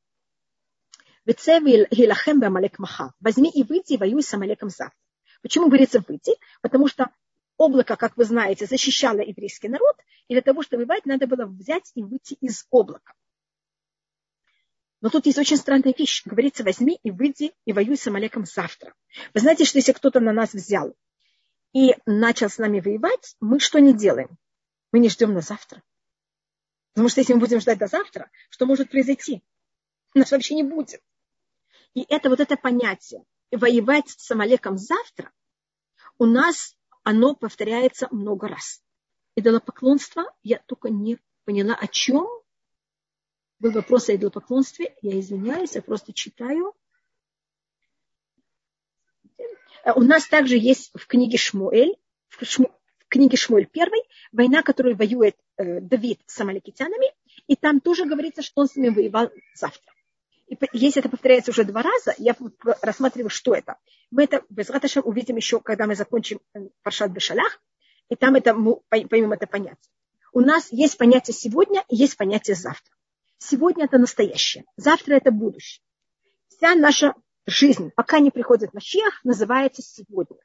[3.19, 4.97] Возьми и выйди и воюй с Амалеком завтра.
[5.43, 6.35] Почему говорится выйди?
[6.63, 7.11] Потому что
[7.57, 9.95] облако, как вы знаете, защищало еврейский народ,
[10.27, 13.13] и для того, чтобы воевать, надо было взять и выйти из облака.
[15.01, 16.23] Но тут есть очень странная вещь.
[16.25, 18.93] Говорится, возьми и выйди и воюй с Амалеком завтра.
[19.33, 20.95] Вы знаете, что если кто-то на нас взял
[21.73, 24.37] и начал с нами воевать, мы что не делаем?
[24.91, 25.83] Мы не ждем на завтра.
[26.93, 29.43] Потому что если мы будем ждать до завтра, что может произойти?
[30.15, 31.01] Нас вообще не будет.
[31.93, 35.31] И это вот это понятие, воевать с Амалеком завтра,
[36.17, 38.81] у нас оно повторяется много раз.
[39.35, 42.27] Идолопоклонство, я только не поняла, о чем
[43.59, 44.95] был вопрос о идолопоклонстве.
[45.01, 46.73] Я извиняюсь, я просто читаю.
[49.95, 51.95] У нас также есть в книге Шмуэль,
[52.29, 54.01] в, Шму, в книге Шмуэль первой,
[54.31, 57.07] война, которую воюет э, Давид с амаликитянами,
[57.47, 59.93] и там тоже говорится, что он с ними воевал завтра.
[60.47, 62.35] И если это повторяется уже два раза, я
[62.81, 63.77] рассматриваю, что это.
[64.11, 67.61] Мы это без раташем увидим еще, когда мы закончим э, Паршат Бешалях,
[68.09, 69.77] и там это, мы поймем это понятие.
[70.33, 72.96] У нас есть понятие сегодня и есть понятие завтра.
[73.39, 75.83] Сегодня это настоящее, завтра это будущее.
[76.47, 77.13] Вся наша
[77.45, 80.39] жизнь, пока не приходит Мащех, называется сегодня.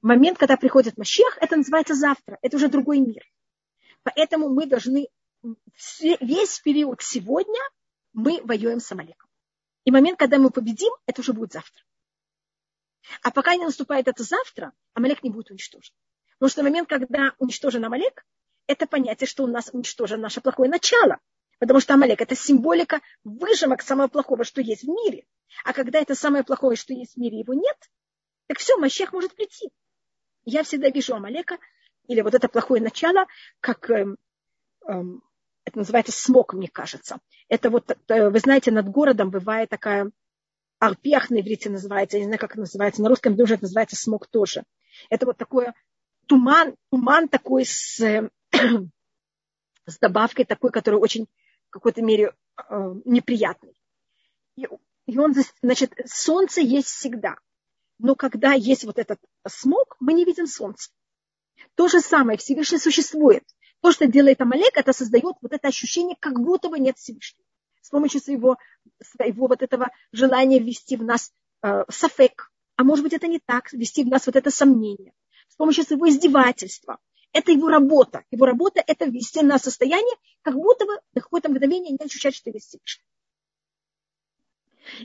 [0.00, 2.38] Момент, когда приходит Мащех, это называется завтра.
[2.42, 3.22] Это уже другой мир.
[4.02, 5.08] Поэтому мы должны
[6.20, 7.60] весь период сегодня
[8.12, 9.28] мы воюем с Амалеком.
[9.84, 11.82] И момент, когда мы победим, это уже будет завтра.
[13.22, 15.94] А пока не наступает это завтра, Амалек не будет уничтожен.
[16.38, 18.24] Потому что момент, когда уничтожен Амалек,
[18.66, 21.18] это понятие, что у нас уничтожено наше плохое начало.
[21.62, 25.26] Потому что Амалек– это символика выжимок самого плохого, что есть в мире.
[25.64, 27.76] А когда это самое плохое, что есть в мире, его нет,
[28.48, 29.70] так все, Мащех может прийти.
[30.44, 31.58] Я всегда вижу Амалека,
[32.08, 33.26] или вот это плохое начало,
[33.60, 34.16] как эм,
[34.88, 35.22] эм,
[35.62, 37.20] это называется смог, мне кажется.
[37.48, 40.10] Это вот, э, вы знаете, над городом бывает такая
[40.80, 43.94] арпех на иврите называется, я не знаю, как это называется, на русском тоже это называется
[43.94, 44.64] смог тоже.
[45.10, 45.68] Это вот такой
[46.26, 48.28] туман, туман такой с, э,
[49.86, 51.28] с добавкой такой, который очень
[51.72, 53.74] какой-то мере э, неприятный.
[54.56, 54.68] И,
[55.06, 57.36] и он, значит, солнце есть всегда.
[57.98, 60.90] Но когда есть вот этот смог, мы не видим солнце.
[61.74, 63.44] То же самое Всевышний существует.
[63.80, 67.44] То, что делает Амалек, это создает вот это ощущение, как будто бы нет Всевышнего.
[67.80, 68.58] С помощью своего,
[69.02, 73.72] своего вот этого желания ввести в нас э, сафек, а может быть это не так,
[73.72, 75.12] ввести в нас вот это сомнение.
[75.48, 76.98] С помощью своего издевательства.
[77.32, 78.24] Это его работа.
[78.30, 82.34] Его работа– это ввести нас в состояние, как будто бы на какое-то мгновение не ощущать,
[82.34, 83.04] что есть Всевышний.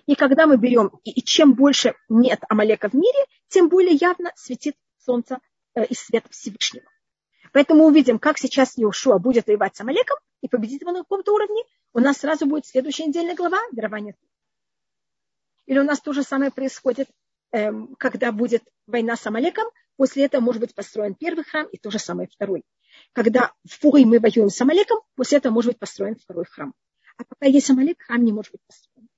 [0.06, 4.32] И когда мы берем, и, и чем больше нет Амалека в мире, тем более явно
[4.36, 5.40] светит солнце
[5.76, 6.86] э, и свет Всевышнего.
[7.54, 11.64] Поэтому увидим, как сейчас Иошуа будет воевать с Амалеком и победит его на каком-то уровне.
[11.94, 14.16] У нас сразу будет следующая недельная глава дарование.
[15.66, 17.10] Или у нас то же самое происходит,
[17.52, 19.68] эм, когда будет война с Амалеком.
[19.98, 22.64] После этого может быть построен первый храм и то же самое второй.
[23.14, 26.74] Когда в Пуре мы воюем с Амалеком, после этого может быть построен второй храм.
[27.18, 29.10] А пока есть Амалек, храм не может быть построен.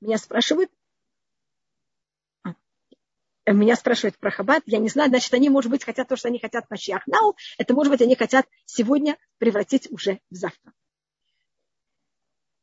[0.00, 0.70] Меня спрашивают,
[2.44, 2.54] а,
[3.46, 6.38] меня спрашивают про Хаббат, я не знаю, значит, они, может быть, хотят то, что они
[6.38, 10.72] хотят на Нау, это, может быть, они хотят сегодня превратить уже в завтра.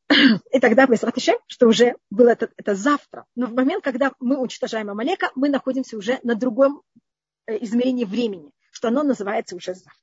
[0.52, 3.26] И тогда мы Ишем, что уже было это, это завтра.
[3.36, 6.84] Но в момент, когда мы уничтожаем Амалека, мы находимся уже на другом
[7.50, 9.94] э, измерении времени, что оно называется уже завтра.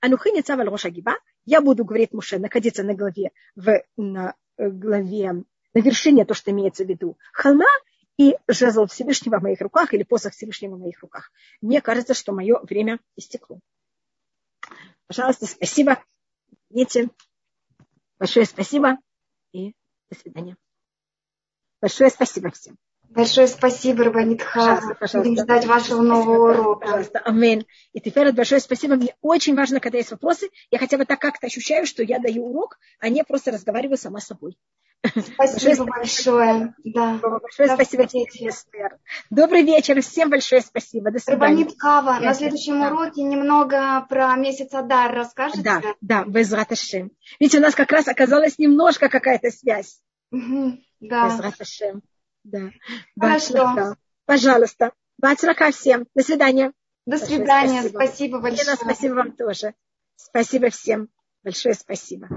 [0.00, 1.14] Анухини цаваль Рошагиба,
[1.44, 6.50] я буду, говорить Муше, находиться на главе, в, на э, главе, на вершине, то, что
[6.50, 7.66] имеется в виду, холма,
[8.18, 11.30] и жезл Всевышнего в моих руках, или посох Всевышнего в моих руках.
[11.60, 13.60] Мне кажется, что мое время истекло.
[15.06, 16.02] Пожалуйста, спасибо.
[16.70, 17.10] Видите,
[18.18, 18.98] Большое спасибо
[19.52, 19.74] и
[20.08, 20.56] до свидания.
[21.80, 22.78] Большое спасибо всем.
[23.16, 24.94] Большое спасибо, Рабанит Хава.
[25.14, 26.84] Будем ждать вашего нового урока.
[26.84, 27.64] Пожалуйста, амин.
[27.94, 28.96] И теперь большое спасибо.
[28.96, 32.44] Мне очень важно, когда есть вопросы, я хотя бы так как-то ощущаю, что я даю
[32.44, 34.58] урок, а не просто разговариваю сама с собой.
[35.34, 36.74] Спасибо большое.
[36.84, 37.18] Да.
[37.22, 38.98] Большое спасибо тебе, Эстер.
[39.30, 40.02] Добрый вечер.
[40.02, 41.10] Всем большое спасибо.
[41.10, 41.40] До свидания.
[41.40, 42.92] Рабанит Кава, на следующем да.
[42.92, 45.62] уроке немного про месяц Адар расскажете?
[45.62, 47.12] Да, да, без раташем.
[47.40, 50.02] Видите, у нас как раз оказалась немножко какая-то связь.
[50.32, 51.28] Угу, да.
[51.28, 52.02] Без раташем.
[52.46, 52.70] Да.
[53.18, 53.96] Хорошо.
[54.24, 54.92] Пожалуйста.
[55.18, 56.06] Бацрака всем.
[56.14, 56.72] До свидания.
[57.06, 57.82] До свидания.
[57.82, 58.64] Спасибо, спасибо большое.
[58.64, 59.74] Лена, спасибо вам тоже.
[60.16, 61.08] Спасибо всем.
[61.42, 62.28] Большое спасибо.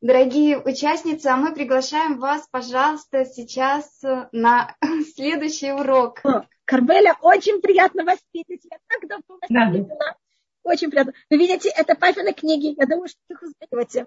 [0.00, 4.00] Дорогие участницы, а мы приглашаем вас, пожалуйста, сейчас
[4.32, 4.74] на
[5.14, 6.20] следующий урок.
[6.24, 8.64] О, Карбеля, очень приятно вас видеть.
[8.64, 9.98] Я так давно вас да, видела.
[9.98, 10.16] Да.
[10.62, 11.12] Очень приятно.
[11.28, 12.74] Вы видите, это папины книги.
[12.78, 14.06] Я думаю, что их узнаете.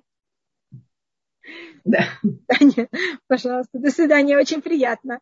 [1.83, 2.05] Да.
[2.47, 2.89] Таня,
[3.27, 4.37] пожалуйста, до свидания.
[4.37, 5.19] Очень приятно.